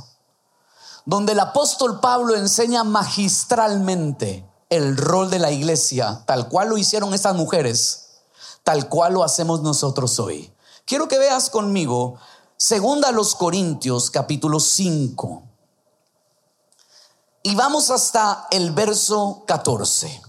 donde 1.05 1.31
el 1.31 1.39
apóstol 1.39 2.01
Pablo 2.01 2.35
enseña 2.35 2.83
magistralmente 2.83 4.45
el 4.69 4.97
rol 4.97 5.29
de 5.29 5.39
la 5.39 5.51
iglesia, 5.51 6.23
tal 6.27 6.49
cual 6.49 6.67
lo 6.67 6.77
hicieron 6.77 7.13
estas 7.13 7.35
mujeres 7.35 8.03
tal 8.63 8.87
cual 8.87 9.13
lo 9.13 9.23
hacemos 9.23 9.61
nosotros 9.61 10.19
hoy. 10.19 10.51
Quiero 10.85 11.07
que 11.07 11.19
veas 11.19 11.49
conmigo 11.49 12.15
segunda 12.57 13.11
los 13.11 13.35
Corintios 13.35 14.09
capítulo 14.09 14.59
5. 14.59 15.43
Y 17.45 17.55
vamos 17.55 17.89
hasta 17.89 18.47
el 18.51 18.71
verso 18.71 19.43
14. 19.45 20.21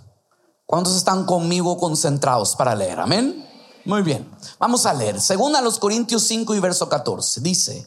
¿Cuántos 0.67 0.97
están 0.97 1.25
conmigo 1.25 1.79
concentrados 1.79 2.57
para 2.57 2.75
leer? 2.75 2.99
Amén. 2.99 3.49
Muy 3.85 4.03
bien. 4.03 4.29
Vamos 4.59 4.85
a 4.85 4.93
leer. 4.93 5.21
Segunda 5.21 5.61
los 5.61 5.79
Corintios 5.79 6.25
5 6.25 6.57
y 6.57 6.59
verso 6.59 6.89
14. 6.89 7.41
Dice, 7.41 7.87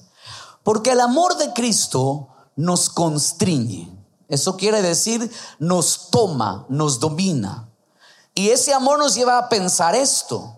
porque 0.64 0.92
el 0.92 1.02
amor 1.02 1.36
de 1.36 1.52
Cristo 1.52 2.30
nos 2.56 2.90
constriñe. 2.90 3.94
Eso 4.30 4.56
quiere 4.56 4.82
decir, 4.82 5.30
nos 5.60 6.10
toma, 6.10 6.66
nos 6.70 7.02
domina. 7.02 7.70
Y 8.34 8.52
ese 8.52 8.74
amor 8.74 8.98
nos 8.98 9.14
lleva 9.14 9.38
a 9.40 9.50
pensar 9.50 9.94
esto, 9.94 10.58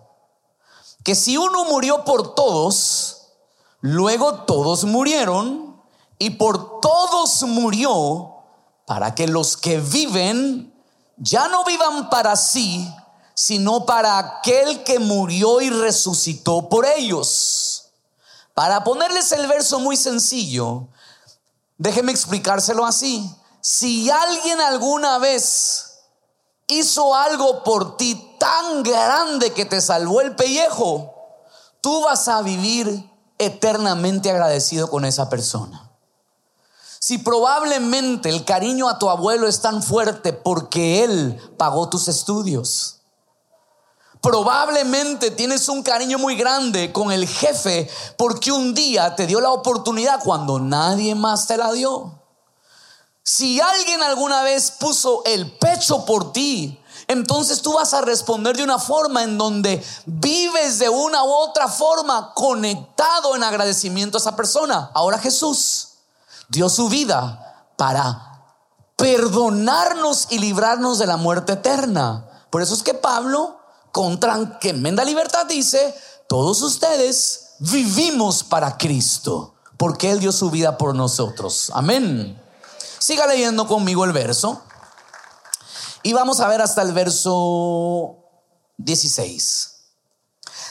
que 1.02 1.16
si 1.16 1.36
uno 1.36 1.64
murió 1.64 2.04
por 2.04 2.36
todos, 2.36 3.32
luego 3.80 4.44
todos 4.44 4.84
murieron 4.84 5.82
y 6.20 6.30
por 6.30 6.80
todos 6.80 7.42
murió 7.42 8.39
para 8.90 9.14
que 9.14 9.28
los 9.28 9.56
que 9.56 9.78
viven 9.78 10.74
ya 11.16 11.46
no 11.46 11.64
vivan 11.64 12.10
para 12.10 12.34
sí, 12.34 12.92
sino 13.34 13.86
para 13.86 14.18
aquel 14.18 14.82
que 14.82 14.98
murió 14.98 15.60
y 15.60 15.70
resucitó 15.70 16.68
por 16.68 16.84
ellos. 16.84 17.92
Para 18.52 18.82
ponerles 18.82 19.30
el 19.30 19.46
verso 19.46 19.78
muy 19.78 19.96
sencillo, 19.96 20.88
déjeme 21.78 22.10
explicárselo 22.10 22.84
así. 22.84 23.32
Si 23.60 24.10
alguien 24.10 24.60
alguna 24.60 25.18
vez 25.18 26.00
hizo 26.66 27.14
algo 27.14 27.62
por 27.62 27.96
ti 27.96 28.34
tan 28.40 28.82
grande 28.82 29.52
que 29.52 29.66
te 29.66 29.80
salvó 29.80 30.20
el 30.20 30.34
pellejo, 30.34 31.14
tú 31.80 32.02
vas 32.02 32.26
a 32.26 32.42
vivir 32.42 33.08
eternamente 33.38 34.30
agradecido 34.30 34.90
con 34.90 35.04
esa 35.04 35.30
persona. 35.30 35.89
Si 37.02 37.16
probablemente 37.16 38.28
el 38.28 38.44
cariño 38.44 38.86
a 38.86 38.98
tu 38.98 39.08
abuelo 39.08 39.48
es 39.48 39.62
tan 39.62 39.82
fuerte 39.82 40.34
porque 40.34 41.02
él 41.02 41.40
pagó 41.56 41.88
tus 41.88 42.08
estudios. 42.08 43.00
Probablemente 44.20 45.30
tienes 45.30 45.70
un 45.70 45.82
cariño 45.82 46.18
muy 46.18 46.36
grande 46.36 46.92
con 46.92 47.10
el 47.10 47.26
jefe 47.26 47.88
porque 48.18 48.52
un 48.52 48.74
día 48.74 49.16
te 49.16 49.26
dio 49.26 49.40
la 49.40 49.50
oportunidad 49.50 50.22
cuando 50.22 50.58
nadie 50.58 51.14
más 51.14 51.46
te 51.46 51.56
la 51.56 51.72
dio. 51.72 52.20
Si 53.22 53.58
alguien 53.58 54.02
alguna 54.02 54.42
vez 54.42 54.70
puso 54.70 55.22
el 55.24 55.50
pecho 55.52 56.04
por 56.04 56.34
ti, 56.34 56.78
entonces 57.08 57.62
tú 57.62 57.72
vas 57.72 57.94
a 57.94 58.02
responder 58.02 58.58
de 58.58 58.62
una 58.62 58.78
forma 58.78 59.22
en 59.22 59.38
donde 59.38 59.82
vives 60.04 60.78
de 60.78 60.90
una 60.90 61.24
u 61.24 61.32
otra 61.32 61.66
forma 61.66 62.34
conectado 62.34 63.34
en 63.36 63.42
agradecimiento 63.42 64.18
a 64.18 64.20
esa 64.20 64.36
persona. 64.36 64.90
Ahora 64.92 65.18
Jesús 65.18 65.89
dio 66.50 66.68
su 66.68 66.88
vida 66.88 67.72
para 67.76 68.44
perdonarnos 68.96 70.26
y 70.30 70.38
librarnos 70.38 70.98
de 70.98 71.06
la 71.06 71.16
muerte 71.16 71.54
eterna. 71.54 72.28
Por 72.50 72.60
eso 72.60 72.74
es 72.74 72.82
que 72.82 72.92
Pablo, 72.92 73.58
con 73.92 74.20
tremenda 74.20 75.04
libertad, 75.04 75.46
dice, 75.46 75.94
todos 76.28 76.60
ustedes 76.60 77.54
vivimos 77.60 78.44
para 78.44 78.76
Cristo, 78.76 79.54
porque 79.78 80.10
Él 80.10 80.20
dio 80.20 80.32
su 80.32 80.50
vida 80.50 80.76
por 80.76 80.94
nosotros. 80.94 81.70
Amén. 81.72 82.38
Siga 82.98 83.26
leyendo 83.26 83.66
conmigo 83.66 84.04
el 84.04 84.12
verso. 84.12 84.60
Y 86.02 86.12
vamos 86.12 86.40
a 86.40 86.48
ver 86.48 86.60
hasta 86.60 86.82
el 86.82 86.92
verso 86.92 88.18
16. 88.78 89.76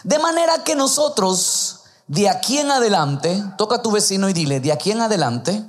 De 0.03 0.19
manera 0.19 0.63
que 0.63 0.75
nosotros, 0.75 1.78
de 2.09 2.27
aquí 2.27 2.57
en 2.57 2.71
adelante, 2.71 3.43
toca 3.55 3.75
a 3.75 3.81
tu 3.83 3.91
vecino 3.91 4.29
y 4.29 4.33
dile, 4.33 4.59
de 4.59 4.71
aquí 4.71 4.89
en 4.89 5.01
adelante, 5.01 5.63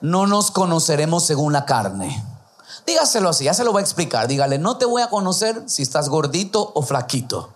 no 0.00 0.26
nos 0.26 0.50
conoceremos 0.50 1.24
según 1.24 1.52
la 1.52 1.66
carne. 1.66 2.24
Dígaselo 2.86 3.28
así, 3.28 3.44
ya 3.44 3.52
se 3.52 3.62
lo 3.62 3.74
va 3.74 3.80
a 3.80 3.82
explicar. 3.82 4.28
Dígale, 4.28 4.58
no 4.58 4.78
te 4.78 4.86
voy 4.86 5.02
a 5.02 5.10
conocer 5.10 5.62
si 5.66 5.82
estás 5.82 6.08
gordito 6.08 6.72
o 6.74 6.80
flaquito. 6.80 7.50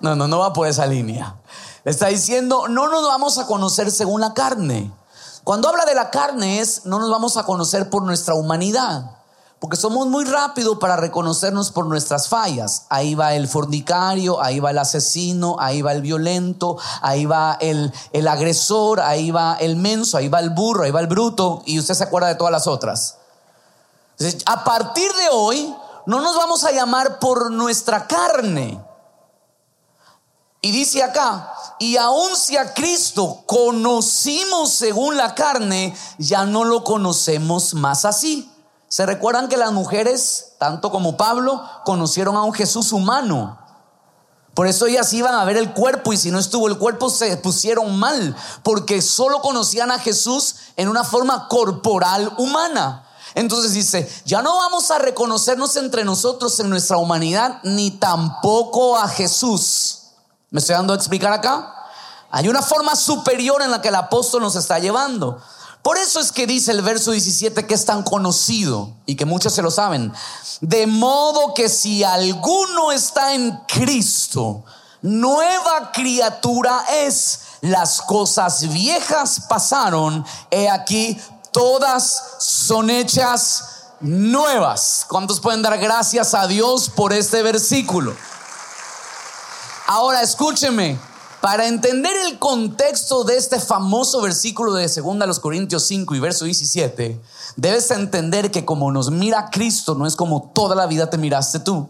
No, 0.00 0.16
no, 0.16 0.28
no 0.28 0.38
va 0.38 0.54
por 0.54 0.66
esa 0.66 0.86
línea. 0.86 1.36
Está 1.84 2.06
diciendo, 2.06 2.68
no 2.68 2.88
nos 2.88 3.02
vamos 3.06 3.36
a 3.36 3.46
conocer 3.46 3.90
según 3.90 4.22
la 4.22 4.32
carne. 4.32 4.90
Cuando 5.44 5.68
habla 5.68 5.84
de 5.84 5.94
la 5.94 6.08
carne 6.08 6.60
es, 6.60 6.86
no 6.86 6.98
nos 6.98 7.10
vamos 7.10 7.36
a 7.36 7.44
conocer 7.44 7.90
por 7.90 8.02
nuestra 8.02 8.32
humanidad. 8.32 9.17
Porque 9.60 9.76
somos 9.76 10.06
muy 10.06 10.24
rápidos 10.24 10.78
para 10.78 10.96
reconocernos 10.96 11.72
por 11.72 11.86
nuestras 11.86 12.28
fallas. 12.28 12.86
Ahí 12.90 13.16
va 13.16 13.34
el 13.34 13.48
fornicario, 13.48 14.40
ahí 14.40 14.60
va 14.60 14.70
el 14.70 14.78
asesino, 14.78 15.56
ahí 15.58 15.82
va 15.82 15.92
el 15.92 16.02
violento, 16.02 16.76
ahí 17.02 17.26
va 17.26 17.56
el, 17.60 17.92
el 18.12 18.28
agresor, 18.28 19.00
ahí 19.00 19.32
va 19.32 19.56
el 19.58 19.74
menso, 19.74 20.16
ahí 20.16 20.28
va 20.28 20.38
el 20.38 20.50
burro, 20.50 20.84
ahí 20.84 20.92
va 20.92 21.00
el 21.00 21.08
bruto. 21.08 21.62
Y 21.66 21.80
usted 21.80 21.94
se 21.94 22.04
acuerda 22.04 22.28
de 22.28 22.36
todas 22.36 22.52
las 22.52 22.68
otras. 22.68 23.16
a 24.46 24.62
partir 24.62 25.12
de 25.12 25.28
hoy, 25.32 25.74
no 26.06 26.20
nos 26.20 26.36
vamos 26.36 26.62
a 26.62 26.70
llamar 26.70 27.18
por 27.18 27.50
nuestra 27.50 28.06
carne. 28.06 28.80
Y 30.60 30.70
dice 30.70 31.02
acá, 31.02 31.52
y 31.80 31.96
aun 31.96 32.36
si 32.36 32.56
a 32.56 32.74
Cristo 32.74 33.42
conocimos 33.46 34.72
según 34.72 35.16
la 35.16 35.34
carne, 35.34 35.96
ya 36.18 36.46
no 36.46 36.64
lo 36.64 36.84
conocemos 36.84 37.74
más 37.74 38.04
así. 38.04 38.50
¿Se 38.88 39.04
recuerdan 39.04 39.48
que 39.48 39.56
las 39.56 39.72
mujeres, 39.72 40.54
tanto 40.58 40.90
como 40.90 41.16
Pablo, 41.16 41.62
conocieron 41.84 42.36
a 42.36 42.42
un 42.42 42.54
Jesús 42.54 42.92
humano? 42.92 43.58
Por 44.54 44.66
eso 44.66 44.86
ellas 44.86 45.12
iban 45.12 45.34
a 45.34 45.44
ver 45.44 45.56
el 45.56 45.72
cuerpo 45.72 46.12
y 46.12 46.16
si 46.16 46.30
no 46.30 46.38
estuvo 46.38 46.66
el 46.66 46.78
cuerpo 46.78 47.10
se 47.10 47.36
pusieron 47.36 47.96
mal, 47.98 48.34
porque 48.62 49.02
solo 49.02 49.40
conocían 49.40 49.92
a 49.92 49.98
Jesús 49.98 50.56
en 50.76 50.88
una 50.88 51.04
forma 51.04 51.46
corporal 51.48 52.32
humana. 52.38 53.04
Entonces 53.34 53.72
dice, 53.72 54.10
ya 54.24 54.42
no 54.42 54.56
vamos 54.56 54.90
a 54.90 54.98
reconocernos 54.98 55.76
entre 55.76 56.04
nosotros 56.04 56.58
en 56.58 56.70
nuestra 56.70 56.96
humanidad, 56.96 57.60
ni 57.62 57.92
tampoco 57.92 58.98
a 58.98 59.06
Jesús. 59.06 60.06
¿Me 60.50 60.60
estoy 60.60 60.74
dando 60.74 60.92
a 60.94 60.96
explicar 60.96 61.32
acá? 61.32 61.74
Hay 62.30 62.48
una 62.48 62.62
forma 62.62 62.96
superior 62.96 63.62
en 63.62 63.70
la 63.70 63.80
que 63.80 63.88
el 63.88 63.94
apóstol 63.94 64.42
nos 64.42 64.56
está 64.56 64.78
llevando. 64.78 65.40
Por 65.88 65.96
eso 65.96 66.20
es 66.20 66.32
que 66.32 66.46
dice 66.46 66.72
el 66.72 66.82
verso 66.82 67.12
17 67.12 67.66
que 67.66 67.72
es 67.72 67.86
tan 67.86 68.02
conocido 68.02 68.92
y 69.06 69.16
que 69.16 69.24
muchos 69.24 69.54
se 69.54 69.62
lo 69.62 69.70
saben. 69.70 70.12
De 70.60 70.86
modo 70.86 71.54
que 71.54 71.70
si 71.70 72.04
alguno 72.04 72.92
está 72.92 73.32
en 73.32 73.56
Cristo, 73.66 74.64
nueva 75.00 75.90
criatura 75.90 76.84
es. 76.92 77.40
Las 77.62 78.02
cosas 78.02 78.68
viejas 78.68 79.40
pasaron, 79.48 80.26
he 80.50 80.68
aquí, 80.68 81.18
todas 81.52 82.22
son 82.38 82.90
hechas 82.90 83.86
nuevas. 84.00 85.06
¿Cuántos 85.08 85.40
pueden 85.40 85.62
dar 85.62 85.78
gracias 85.78 86.34
a 86.34 86.46
Dios 86.46 86.90
por 86.90 87.14
este 87.14 87.42
versículo? 87.42 88.14
Ahora 89.86 90.20
escúcheme, 90.20 91.00
para 91.40 91.68
entender 91.68 92.12
el 92.28 92.38
contexto 92.38 93.24
de 93.24 93.36
este 93.36 93.60
famoso 93.60 94.20
versículo 94.20 94.74
de 94.74 94.88
2 94.88 95.40
Corintios 95.40 95.84
5 95.86 96.14
y 96.14 96.20
verso 96.20 96.44
17, 96.44 97.20
debes 97.56 97.90
entender 97.90 98.50
que 98.50 98.64
como 98.64 98.90
nos 98.90 99.10
mira 99.10 99.50
Cristo 99.50 99.94
no 99.94 100.06
es 100.06 100.16
como 100.16 100.50
toda 100.54 100.74
la 100.74 100.86
vida 100.86 101.10
te 101.10 101.18
miraste 101.18 101.60
tú. 101.60 101.88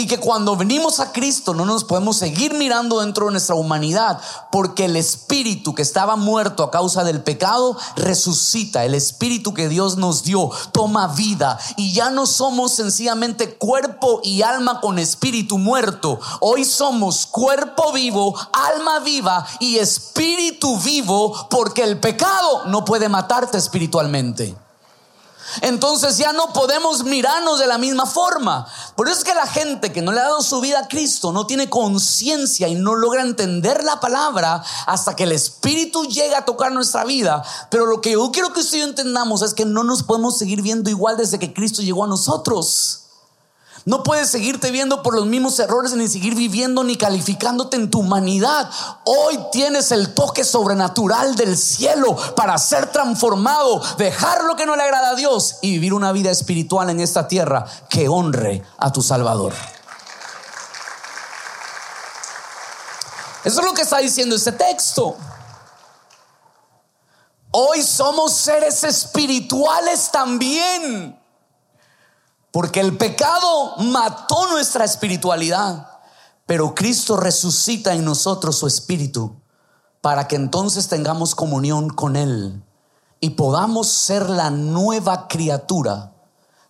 Y 0.00 0.06
que 0.06 0.16
cuando 0.16 0.56
venimos 0.56 0.98
a 0.98 1.12
Cristo 1.12 1.52
no 1.52 1.66
nos 1.66 1.84
podemos 1.84 2.16
seguir 2.16 2.54
mirando 2.54 3.00
dentro 3.00 3.26
de 3.26 3.32
nuestra 3.32 3.54
humanidad, 3.54 4.18
porque 4.50 4.86
el 4.86 4.96
espíritu 4.96 5.74
que 5.74 5.82
estaba 5.82 6.16
muerto 6.16 6.62
a 6.62 6.70
causa 6.70 7.04
del 7.04 7.22
pecado 7.22 7.76
resucita. 7.96 8.86
El 8.86 8.94
espíritu 8.94 9.52
que 9.52 9.68
Dios 9.68 9.98
nos 9.98 10.22
dio 10.22 10.50
toma 10.72 11.08
vida 11.08 11.58
y 11.76 11.92
ya 11.92 12.08
no 12.08 12.24
somos 12.24 12.72
sencillamente 12.72 13.56
cuerpo 13.56 14.22
y 14.24 14.40
alma 14.40 14.80
con 14.80 14.98
espíritu 14.98 15.58
muerto. 15.58 16.18
Hoy 16.40 16.64
somos 16.64 17.26
cuerpo 17.26 17.92
vivo, 17.92 18.34
alma 18.54 19.00
viva 19.00 19.46
y 19.58 19.76
espíritu 19.76 20.78
vivo, 20.78 21.46
porque 21.50 21.82
el 21.82 22.00
pecado 22.00 22.64
no 22.68 22.86
puede 22.86 23.10
matarte 23.10 23.58
espiritualmente. 23.58 24.56
Entonces 25.62 26.16
ya 26.16 26.32
no 26.32 26.52
podemos 26.52 27.04
mirarnos 27.04 27.58
de 27.58 27.66
la 27.66 27.78
misma 27.78 28.06
forma. 28.06 28.66
Por 28.96 29.08
eso 29.08 29.18
es 29.18 29.24
que 29.24 29.34
la 29.34 29.46
gente 29.46 29.92
que 29.92 30.02
no 30.02 30.12
le 30.12 30.20
ha 30.20 30.24
dado 30.24 30.42
su 30.42 30.60
vida 30.60 30.80
a 30.80 30.88
Cristo 30.88 31.32
no 31.32 31.46
tiene 31.46 31.68
conciencia 31.70 32.68
y 32.68 32.74
no 32.74 32.94
logra 32.94 33.22
entender 33.22 33.84
la 33.84 34.00
palabra 34.00 34.62
hasta 34.86 35.16
que 35.16 35.24
el 35.24 35.32
Espíritu 35.32 36.04
llega 36.04 36.38
a 36.38 36.44
tocar 36.44 36.72
nuestra 36.72 37.04
vida. 37.04 37.42
Pero 37.70 37.86
lo 37.86 38.00
que 38.00 38.12
yo 38.12 38.30
quiero 38.32 38.52
que 38.52 38.60
usted 38.60 38.78
y 38.78 38.82
entendamos 38.82 39.42
es 39.42 39.54
que 39.54 39.64
no 39.64 39.84
nos 39.84 40.02
podemos 40.02 40.38
seguir 40.38 40.62
viendo 40.62 40.90
igual 40.90 41.16
desde 41.16 41.38
que 41.38 41.52
Cristo 41.52 41.82
llegó 41.82 42.04
a 42.04 42.08
nosotros. 42.08 43.00
No 43.86 44.02
puedes 44.02 44.30
seguirte 44.30 44.70
viendo 44.70 45.02
por 45.02 45.14
los 45.14 45.26
mismos 45.26 45.58
errores 45.58 45.92
ni 45.94 46.06
seguir 46.06 46.34
viviendo 46.34 46.84
ni 46.84 46.96
calificándote 46.96 47.76
en 47.76 47.90
tu 47.90 48.00
humanidad. 48.00 48.70
Hoy 49.04 49.38
tienes 49.52 49.90
el 49.90 50.12
toque 50.14 50.44
sobrenatural 50.44 51.34
del 51.34 51.56
cielo 51.56 52.16
para 52.36 52.58
ser 52.58 52.92
transformado, 52.92 53.80
dejar 53.96 54.44
lo 54.44 54.56
que 54.56 54.66
no 54.66 54.76
le 54.76 54.82
agrada 54.82 55.10
a 55.10 55.14
Dios 55.14 55.56
y 55.62 55.72
vivir 55.72 55.94
una 55.94 56.12
vida 56.12 56.30
espiritual 56.30 56.90
en 56.90 57.00
esta 57.00 57.26
tierra 57.26 57.64
que 57.88 58.08
honre 58.08 58.62
a 58.76 58.92
tu 58.92 59.02
Salvador. 59.02 59.54
Eso 63.44 63.60
es 63.60 63.66
lo 63.66 63.72
que 63.72 63.82
está 63.82 63.98
diciendo 63.98 64.36
este 64.36 64.52
texto. 64.52 65.16
Hoy 67.52 67.82
somos 67.82 68.34
seres 68.34 68.84
espirituales 68.84 70.10
también. 70.12 71.19
Porque 72.50 72.80
el 72.80 72.96
pecado 72.96 73.76
mató 73.78 74.48
nuestra 74.50 74.84
espiritualidad, 74.84 75.88
pero 76.46 76.74
Cristo 76.74 77.16
resucita 77.16 77.94
en 77.94 78.04
nosotros 78.04 78.58
su 78.58 78.66
espíritu 78.66 79.36
para 80.00 80.26
que 80.26 80.36
entonces 80.36 80.88
tengamos 80.88 81.34
comunión 81.34 81.90
con 81.90 82.16
Él 82.16 82.64
y 83.20 83.30
podamos 83.30 83.88
ser 83.88 84.28
la 84.28 84.50
nueva 84.50 85.28
criatura 85.28 86.12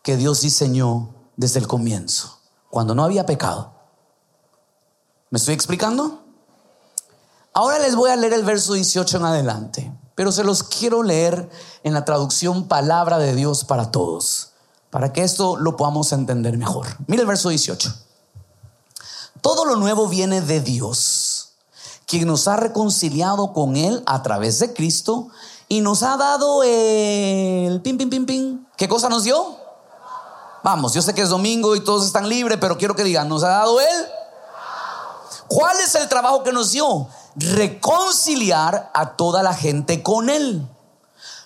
que 0.03 0.17
Dios 0.17 0.43
diseñó 0.43 1.15
desde 1.37 1.61
el 1.61 1.67
comienzo, 1.67 2.41
cuando 2.69 2.95
no 2.95 3.05
había 3.05 3.25
pecado. 3.25 3.73
¿Me 5.31 5.39
estoy 5.39 5.55
explicando? 5.55 6.25
Ahora 7.55 7.79
les 7.79 7.95
voy 7.95 8.11
a 8.11 8.17
leer 8.17 8.35
el 8.35 8.45
verso 8.45 8.75
18 8.75 9.17
en 9.17 9.25
adelante, 9.25 9.99
pero 10.15 10.31
se 10.31 10.45
los 10.45 10.63
quiero 10.63 11.03
leer 11.03 11.49
en 11.85 11.95
la 11.95 12.05
traducción 12.05 12.69
Palabra 12.69 13.19
de 13.19 13.35
Dios 13.35 13.65
para 13.65 13.91
todos 13.91 14.50
para 14.91 15.13
que 15.13 15.23
esto 15.23 15.57
lo 15.57 15.77
podamos 15.77 16.13
entender 16.13 16.59
mejor. 16.59 16.87
Mira 17.07 17.23
el 17.23 17.29
verso 17.29 17.49
18. 17.49 17.95
Todo 19.41 19.65
lo 19.65 19.77
nuevo 19.77 20.09
viene 20.09 20.41
de 20.43 20.61
Dios, 20.61 21.53
quien 22.07 22.27
nos 22.27 22.47
ha 22.49 22.57
reconciliado 22.57 23.53
con 23.53 23.77
Él 23.77 24.03
a 24.07 24.23
través 24.23 24.59
de 24.59 24.75
Cristo 24.75 25.29
y 25.69 25.81
nos 25.81 26.03
ha 26.03 26.17
dado 26.17 26.63
el 26.65 27.81
pim, 27.83 27.97
pim, 27.97 28.11
pim, 28.11 28.27
pim. 28.27 28.67
¿Qué 28.77 28.89
cosa 28.89 29.09
nos 29.09 29.25
dio? 29.25 29.57
Vamos, 30.63 30.93
yo 30.93 31.01
sé 31.01 31.15
que 31.15 31.23
es 31.23 31.31
domingo 31.31 31.75
y 31.75 31.81
todos 31.81 32.05
están 32.05 32.29
libres, 32.29 32.59
pero 32.61 32.77
quiero 32.77 32.95
que 32.95 33.05
digan, 33.05 33.29
¿nos 33.29 33.45
ha 33.45 33.49
dado 33.49 33.81
Él? 33.81 34.07
¿Cuál 35.49 35.79
es 35.81 35.95
el 35.95 36.09
trabajo 36.09 36.43
que 36.43 36.53
nos 36.53 36.73
dio? 36.73 37.09
Reconciliar 37.37 38.91
a 38.93 39.17
toda 39.17 39.43
la 39.43 39.55
gente 39.55 40.03
con 40.03 40.29
Él. 40.29 40.69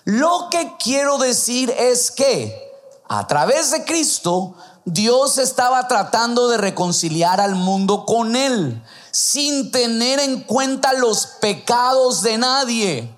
Lo 0.03 0.49
que 0.51 0.75
quiero 0.83 1.17
decir 1.17 1.73
es 1.77 2.11
que 2.11 2.64
a 3.07 3.27
través 3.27 3.71
de 3.71 3.85
Cristo, 3.85 4.55
Dios 4.85 5.37
estaba 5.37 5.87
tratando 5.87 6.47
de 6.47 6.57
reconciliar 6.57 7.41
al 7.41 7.55
mundo 7.55 8.05
con 8.05 8.35
Él, 8.35 8.83
sin 9.11 9.71
tener 9.71 10.19
en 10.19 10.41
cuenta 10.41 10.93
los 10.93 11.25
pecados 11.25 12.21
de 12.21 12.37
nadie. 12.37 13.15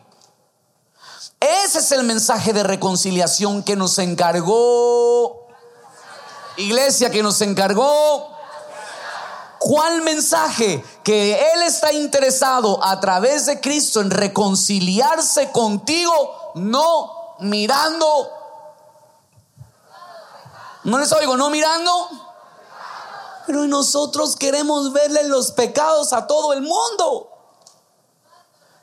Ese 1.39 1.79
es 1.79 1.91
el 1.91 2.03
mensaje 2.03 2.53
de 2.53 2.63
reconciliación 2.63 3.63
que 3.63 3.75
nos 3.75 3.99
encargó. 3.99 5.47
Iglesia 6.57 7.11
que 7.11 7.21
nos 7.21 7.41
encargó. 7.41 8.35
¿Cuál 9.59 10.01
mensaje? 10.01 10.83
Que 11.03 11.33
Él 11.53 11.63
está 11.63 11.91
interesado 11.91 12.83
a 12.83 12.99
través 12.99 13.45
de 13.45 13.59
Cristo 13.59 14.01
en 14.01 14.09
reconciliarse 14.09 15.51
contigo, 15.51 16.53
no 16.55 17.35
mirando 17.39 18.36
no 20.87 20.99
les 20.99 21.11
oigo, 21.11 21.35
no 21.35 21.49
mirando. 21.49 21.91
Pero 23.45 23.67
nosotros 23.67 24.37
queremos 24.37 24.93
verle 24.93 25.27
los 25.27 25.51
pecados 25.51 26.13
a 26.13 26.27
todo 26.27 26.53
el 26.53 26.61
mundo. 26.61 27.29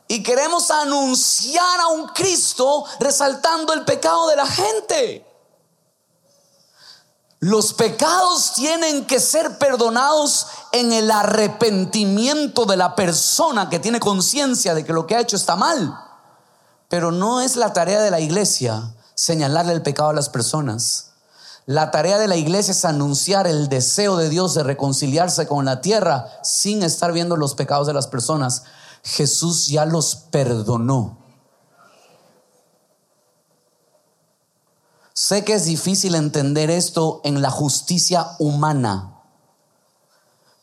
Y 0.06 0.22
queremos 0.22 0.70
anunciar 0.70 1.80
a 1.80 1.88
un 1.88 2.08
Cristo 2.08 2.84
resaltando 3.00 3.72
el 3.72 3.86
pecado 3.86 4.28
de 4.28 4.36
la 4.36 4.46
gente. 4.46 5.26
Los 7.40 7.72
pecados 7.72 8.52
tienen 8.52 9.06
que 9.06 9.18
ser 9.18 9.58
perdonados 9.58 10.46
en 10.72 10.92
el 10.92 11.10
arrepentimiento 11.10 12.66
de 12.66 12.76
la 12.76 12.94
persona 12.94 13.70
que 13.70 13.78
tiene 13.78 13.98
conciencia 13.98 14.74
de 14.74 14.84
que 14.84 14.92
lo 14.92 15.06
que 15.06 15.16
ha 15.16 15.20
hecho 15.20 15.36
está 15.36 15.56
mal. 15.56 15.98
Pero 16.90 17.12
no 17.12 17.40
es 17.40 17.56
la 17.56 17.72
tarea 17.72 18.02
de 18.02 18.10
la 18.10 18.20
iglesia 18.20 18.94
señalarle 19.14 19.72
el 19.72 19.82
pecado 19.82 20.10
a 20.10 20.14
las 20.14 20.28
personas. 20.28 21.13
La 21.66 21.90
tarea 21.90 22.18
de 22.18 22.28
la 22.28 22.36
iglesia 22.36 22.72
es 22.72 22.84
anunciar 22.84 23.46
el 23.46 23.68
deseo 23.68 24.16
de 24.16 24.28
Dios 24.28 24.54
de 24.54 24.62
reconciliarse 24.62 25.46
con 25.46 25.64
la 25.64 25.80
tierra 25.80 26.28
sin 26.42 26.82
estar 26.82 27.12
viendo 27.12 27.36
los 27.36 27.54
pecados 27.54 27.86
de 27.86 27.94
las 27.94 28.06
personas. 28.06 28.64
Jesús 29.02 29.68
ya 29.68 29.86
los 29.86 30.14
perdonó. 30.16 31.18
Sé 35.14 35.44
que 35.44 35.54
es 35.54 35.64
difícil 35.64 36.16
entender 36.16 36.70
esto 36.70 37.20
en 37.24 37.40
la 37.40 37.50
justicia 37.50 38.32
humana. 38.38 39.13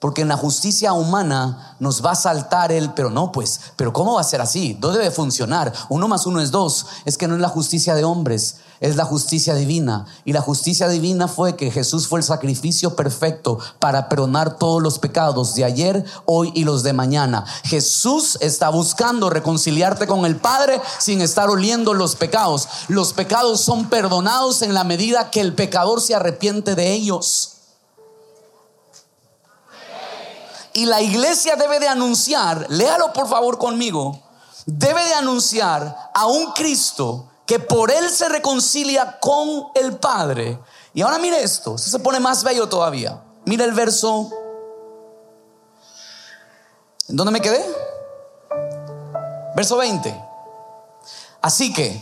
Porque 0.01 0.23
en 0.23 0.29
la 0.29 0.35
justicia 0.35 0.93
humana 0.93 1.75
nos 1.79 2.03
va 2.03 2.13
a 2.13 2.15
saltar 2.15 2.71
el, 2.71 2.91
pero 2.93 3.11
no, 3.11 3.31
pues, 3.31 3.61
pero 3.75 3.93
¿cómo 3.93 4.15
va 4.15 4.21
a 4.21 4.23
ser 4.23 4.41
así? 4.41 4.75
No 4.81 4.89
debe 4.89 5.11
funcionar. 5.11 5.71
Uno 5.89 6.07
más 6.07 6.25
uno 6.25 6.41
es 6.41 6.49
dos. 6.49 6.87
Es 7.05 7.19
que 7.19 7.27
no 7.27 7.35
es 7.35 7.39
la 7.39 7.49
justicia 7.49 7.93
de 7.93 8.03
hombres, 8.03 8.55
es 8.79 8.95
la 8.95 9.05
justicia 9.05 9.53
divina. 9.53 10.07
Y 10.25 10.33
la 10.33 10.41
justicia 10.41 10.87
divina 10.87 11.27
fue 11.27 11.55
que 11.55 11.69
Jesús 11.69 12.07
fue 12.07 12.19
el 12.19 12.23
sacrificio 12.25 12.95
perfecto 12.95 13.59
para 13.77 14.09
perdonar 14.09 14.57
todos 14.57 14.81
los 14.81 14.97
pecados 14.97 15.53
de 15.53 15.65
ayer, 15.65 16.03
hoy 16.25 16.51
y 16.55 16.63
los 16.63 16.81
de 16.81 16.93
mañana. 16.93 17.45
Jesús 17.65 18.39
está 18.41 18.69
buscando 18.69 19.29
reconciliarte 19.29 20.07
con 20.07 20.25
el 20.25 20.35
Padre 20.35 20.81
sin 20.97 21.21
estar 21.21 21.47
oliendo 21.47 21.93
los 21.93 22.15
pecados. 22.15 22.67
Los 22.87 23.13
pecados 23.13 23.61
son 23.61 23.87
perdonados 23.87 24.63
en 24.63 24.73
la 24.73 24.83
medida 24.83 25.29
que 25.29 25.41
el 25.41 25.53
pecador 25.53 26.01
se 26.01 26.15
arrepiente 26.15 26.73
de 26.73 26.91
ellos. 26.91 27.60
Y 30.73 30.85
la 30.85 31.01
iglesia 31.01 31.55
debe 31.55 31.79
de 31.79 31.87
anunciar, 31.87 32.67
léalo 32.69 33.11
por 33.11 33.27
favor 33.27 33.57
conmigo, 33.57 34.21
debe 34.65 35.03
de 35.03 35.13
anunciar 35.15 36.11
a 36.13 36.25
un 36.27 36.51
Cristo 36.53 37.27
que 37.45 37.59
por 37.59 37.91
él 37.91 38.09
se 38.09 38.29
reconcilia 38.29 39.19
con 39.19 39.67
el 39.75 39.97
Padre. 39.97 40.57
Y 40.93 41.01
ahora 41.01 41.17
mire 41.17 41.43
esto, 41.43 41.77
se 41.77 41.99
pone 41.99 42.19
más 42.19 42.43
bello 42.43 42.69
todavía. 42.69 43.21
Mira 43.45 43.65
el 43.65 43.73
verso. 43.73 44.29
¿En 47.09 47.17
dónde 47.17 47.31
me 47.31 47.41
quedé? 47.41 47.65
Verso 49.55 49.75
20. 49.75 50.23
Así 51.41 51.73
que, 51.73 52.01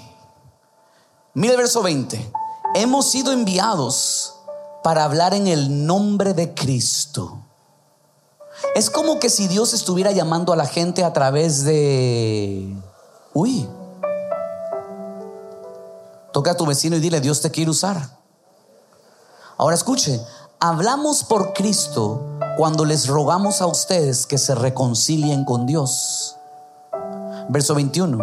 mira 1.34 1.54
el 1.54 1.58
verso 1.58 1.82
20. 1.82 2.32
Hemos 2.76 3.10
sido 3.10 3.32
enviados 3.32 4.36
para 4.84 5.04
hablar 5.04 5.34
en 5.34 5.48
el 5.48 5.88
nombre 5.88 6.36
de 6.36 6.54
Cristo 6.54 7.49
es 8.76 8.90
como 8.90 9.20
que 9.20 9.30
si 9.30 9.48
Dios 9.48 9.74
estuviera 9.74 10.12
llamando 10.12 10.54
a 10.54 10.56
la 10.56 10.66
gente 10.66 11.04
a 11.04 11.14
través 11.14 11.64
de... 11.64 12.76
Uy. 13.34 13.68
Toca 16.32 16.52
a 16.52 16.58
tu 16.58 16.66
vecino 16.66 16.96
y 16.96 17.00
dile, 17.00 17.22
Dios 17.22 17.42
te 17.42 17.52
quiere 17.52 17.72
usar. 17.72 18.18
Ahora 19.58 19.76
escuche, 19.76 20.22
hablamos 20.60 21.24
por 21.24 21.54
Cristo 21.54 22.22
cuando 22.58 22.86
les 22.86 23.08
rogamos 23.08 23.62
a 23.62 23.68
ustedes 23.68 24.26
que 24.26 24.38
se 24.38 24.56
reconcilien 24.56 25.46
con 25.46 25.66
Dios. 25.66 26.36
Verso 27.50 27.74
21. 27.76 28.20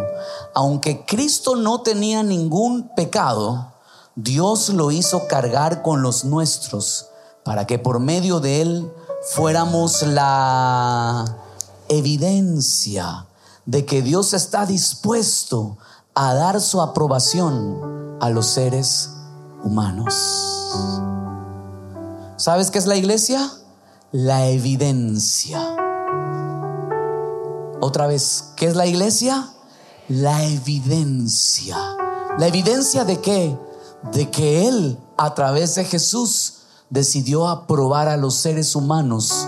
Aunque 0.55 1.05
Cristo 1.05 1.57
no 1.57 1.83
tenía 1.83 2.22
ningún 2.22 2.94
pecado, 2.94 3.72
Dios 4.14 4.70
lo 4.70 4.92
hizo 4.92 5.27
cargar 5.29 5.83
con 5.83 6.01
los 6.01 6.25
nuestros 6.25 7.09
para 7.44 7.66
que 7.66 7.79
por 7.79 8.01
medio 8.01 8.40
de 8.40 8.62
él 8.62 8.92
fuéramos 9.27 10.03
la 10.03 11.25
evidencia 11.89 13.27
de 13.65 13.85
que 13.85 14.03
Dios 14.03 14.33
está 14.33 14.67
dispuesto 14.67 15.79
a 16.15 16.35
dar 16.35 16.61
su 16.61 16.81
aprobación 16.81 18.19
a 18.21 18.31
los 18.31 18.47
seres 18.47 19.11
humanos. 19.65 20.15
¿Sabes 22.37 22.71
qué 22.71 22.79
es 22.79 22.87
la 22.87 22.97
iglesia? 22.97 23.51
La 24.12 24.47
evidencia. 24.47 25.77
Otra 27.81 28.07
vez, 28.07 28.53
¿qué 28.57 28.67
es 28.67 28.77
la 28.77 28.87
iglesia? 28.87 29.51
La 30.09 30.45
evidencia. 30.45 31.77
¿La 32.39 32.47
evidencia 32.47 33.05
de 33.05 33.21
qué? 33.21 33.59
De 34.12 34.31
que 34.31 34.69
Él, 34.69 34.99
a 35.17 35.35
través 35.35 35.75
de 35.75 35.85
Jesús, 35.85 36.56
decidió 36.90 37.49
aprobar 37.49 38.09
a 38.09 38.16
los 38.16 38.35
seres 38.35 38.77
humanos, 38.77 39.46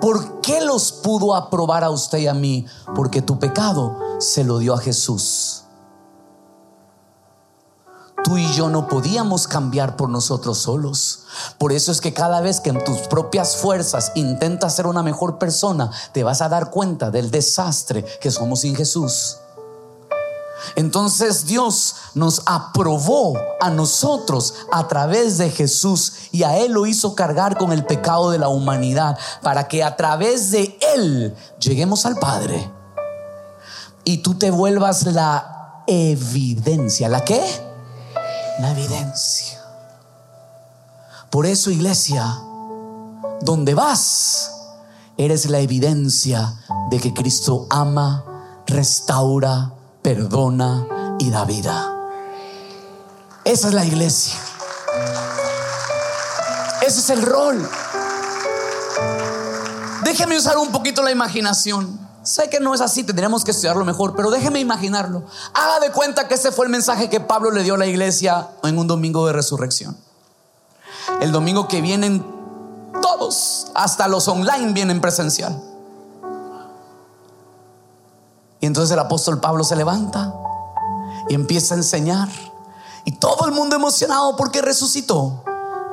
¿por 0.00 0.40
qué 0.40 0.60
los 0.60 0.92
pudo 0.92 1.34
aprobar 1.34 1.84
a 1.84 1.90
usted 1.90 2.18
y 2.18 2.26
a 2.26 2.34
mí? 2.34 2.66
Porque 2.94 3.22
tu 3.22 3.38
pecado 3.38 3.96
se 4.18 4.44
lo 4.44 4.58
dio 4.58 4.74
a 4.74 4.78
Jesús. 4.78 5.64
Tú 8.22 8.36
y 8.36 8.46
yo 8.52 8.68
no 8.68 8.86
podíamos 8.86 9.48
cambiar 9.48 9.96
por 9.96 10.10
nosotros 10.10 10.58
solos. 10.58 11.20
Por 11.58 11.72
eso 11.72 11.90
es 11.90 12.02
que 12.02 12.12
cada 12.12 12.40
vez 12.42 12.60
que 12.60 12.70
en 12.70 12.84
tus 12.84 12.98
propias 13.08 13.56
fuerzas 13.56 14.12
intentas 14.14 14.76
ser 14.76 14.86
una 14.86 15.02
mejor 15.02 15.38
persona, 15.38 15.90
te 16.12 16.22
vas 16.22 16.42
a 16.42 16.50
dar 16.50 16.70
cuenta 16.70 17.10
del 17.10 17.30
desastre 17.30 18.04
que 18.20 18.30
somos 18.30 18.60
sin 18.60 18.76
Jesús. 18.76 19.38
Entonces 20.76 21.46
Dios 21.46 21.96
nos 22.14 22.42
aprobó 22.46 23.38
a 23.60 23.70
nosotros 23.70 24.54
a 24.72 24.88
través 24.88 25.38
de 25.38 25.50
Jesús 25.50 26.12
y 26.32 26.42
a 26.42 26.56
Él 26.58 26.72
lo 26.72 26.86
hizo 26.86 27.14
cargar 27.14 27.58
con 27.58 27.72
el 27.72 27.84
pecado 27.84 28.30
de 28.30 28.38
la 28.38 28.48
humanidad 28.48 29.18
para 29.42 29.68
que 29.68 29.82
a 29.82 29.96
través 29.96 30.50
de 30.50 30.78
Él 30.94 31.36
lleguemos 31.58 32.06
al 32.06 32.16
Padre 32.18 32.70
y 34.04 34.18
tú 34.18 34.34
te 34.34 34.50
vuelvas 34.50 35.06
la 35.06 35.82
evidencia. 35.86 37.08
¿La 37.08 37.24
qué? 37.24 37.42
La 38.60 38.72
evidencia. 38.72 39.60
Por 41.30 41.46
eso 41.46 41.70
iglesia, 41.70 42.38
donde 43.42 43.74
vas, 43.74 44.50
eres 45.16 45.48
la 45.48 45.60
evidencia 45.60 46.54
de 46.90 46.98
que 46.98 47.14
Cristo 47.14 47.66
ama, 47.70 48.24
restaura, 48.66 49.72
perdona 50.14 50.88
y 51.20 51.30
da 51.30 51.44
vida. 51.44 51.88
Esa 53.44 53.68
es 53.68 53.74
la 53.74 53.84
iglesia. 53.84 54.34
Ese 56.84 56.98
es 56.98 57.10
el 57.10 57.22
rol. 57.22 57.70
Déjeme 60.02 60.36
usar 60.36 60.58
un 60.58 60.72
poquito 60.72 61.00
la 61.02 61.12
imaginación. 61.12 61.96
Sé 62.24 62.50
que 62.50 62.58
no 62.58 62.74
es 62.74 62.80
así, 62.80 63.04
tendríamos 63.04 63.44
que 63.44 63.52
estudiarlo 63.52 63.84
mejor, 63.84 64.16
pero 64.16 64.32
déjeme 64.32 64.58
imaginarlo. 64.58 65.22
Haga 65.54 65.78
de 65.78 65.92
cuenta 65.92 66.26
que 66.26 66.34
ese 66.34 66.50
fue 66.50 66.66
el 66.66 66.72
mensaje 66.72 67.08
que 67.08 67.20
Pablo 67.20 67.52
le 67.52 67.62
dio 67.62 67.74
a 67.74 67.78
la 67.78 67.86
iglesia 67.86 68.48
en 68.64 68.78
un 68.80 68.88
domingo 68.88 69.28
de 69.28 69.32
resurrección. 69.32 69.96
El 71.20 71.30
domingo 71.30 71.68
que 71.68 71.80
vienen 71.80 72.26
todos, 73.00 73.68
hasta 73.76 74.08
los 74.08 74.26
online 74.26 74.72
vienen 74.72 75.00
presencial. 75.00 75.69
Y 78.60 78.66
entonces 78.66 78.92
el 78.92 78.98
apóstol 78.98 79.40
Pablo 79.40 79.64
se 79.64 79.76
levanta 79.76 80.34
y 81.28 81.34
empieza 81.34 81.74
a 81.74 81.78
enseñar. 81.78 82.28
Y 83.04 83.12
todo 83.12 83.46
el 83.46 83.52
mundo 83.52 83.76
emocionado 83.76 84.36
porque 84.36 84.60
resucitó. 84.60 85.42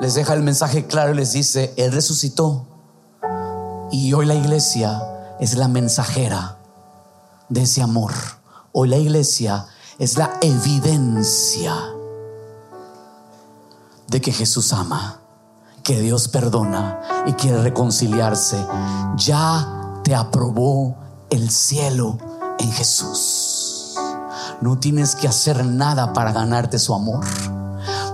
Les 0.00 0.14
deja 0.14 0.34
el 0.34 0.42
mensaje 0.42 0.86
claro 0.86 1.12
y 1.12 1.16
les 1.16 1.32
dice, 1.32 1.72
Él 1.76 1.92
resucitó. 1.92 2.66
Y 3.90 4.12
hoy 4.12 4.26
la 4.26 4.34
iglesia 4.34 5.02
es 5.40 5.54
la 5.56 5.68
mensajera 5.68 6.58
de 7.48 7.62
ese 7.62 7.82
amor. 7.82 8.12
Hoy 8.72 8.88
la 8.88 8.98
iglesia 8.98 9.66
es 9.98 10.18
la 10.18 10.38
evidencia 10.42 11.74
de 14.08 14.20
que 14.20 14.32
Jesús 14.32 14.72
ama, 14.72 15.20
que 15.82 16.00
Dios 16.00 16.28
perdona 16.28 17.00
y 17.26 17.32
quiere 17.32 17.62
reconciliarse. 17.62 18.64
Ya 19.16 20.00
te 20.04 20.14
aprobó 20.14 20.96
el 21.30 21.50
cielo 21.50 22.18
en 22.58 22.72
Jesús. 22.72 23.94
No 24.60 24.78
tienes 24.78 25.14
que 25.14 25.28
hacer 25.28 25.64
nada 25.64 26.12
para 26.12 26.32
ganarte 26.32 26.78
su 26.78 26.94
amor. 26.94 27.24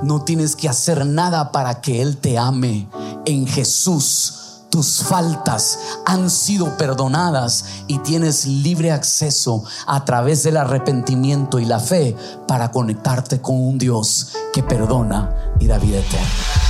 No 0.02 0.22
tienes 0.22 0.56
que 0.56 0.68
hacer 0.68 1.06
nada 1.06 1.52
para 1.52 1.80
que 1.80 2.02
Él 2.02 2.18
te 2.18 2.38
ame. 2.38 2.88
En 3.24 3.46
Jesús 3.46 4.40
tus 4.74 5.04
faltas 5.04 5.78
han 6.04 6.28
sido 6.28 6.76
perdonadas 6.76 7.64
y 7.86 7.98
tienes 7.98 8.44
libre 8.44 8.90
acceso 8.90 9.62
a 9.86 10.04
través 10.04 10.42
del 10.42 10.56
arrepentimiento 10.56 11.60
y 11.60 11.64
la 11.64 11.78
fe 11.78 12.16
para 12.48 12.72
conectarte 12.72 13.40
con 13.40 13.54
un 13.54 13.78
Dios 13.78 14.32
que 14.52 14.64
perdona 14.64 15.32
y 15.60 15.68
da 15.68 15.78
vida 15.78 15.98
eterna. 15.98 16.63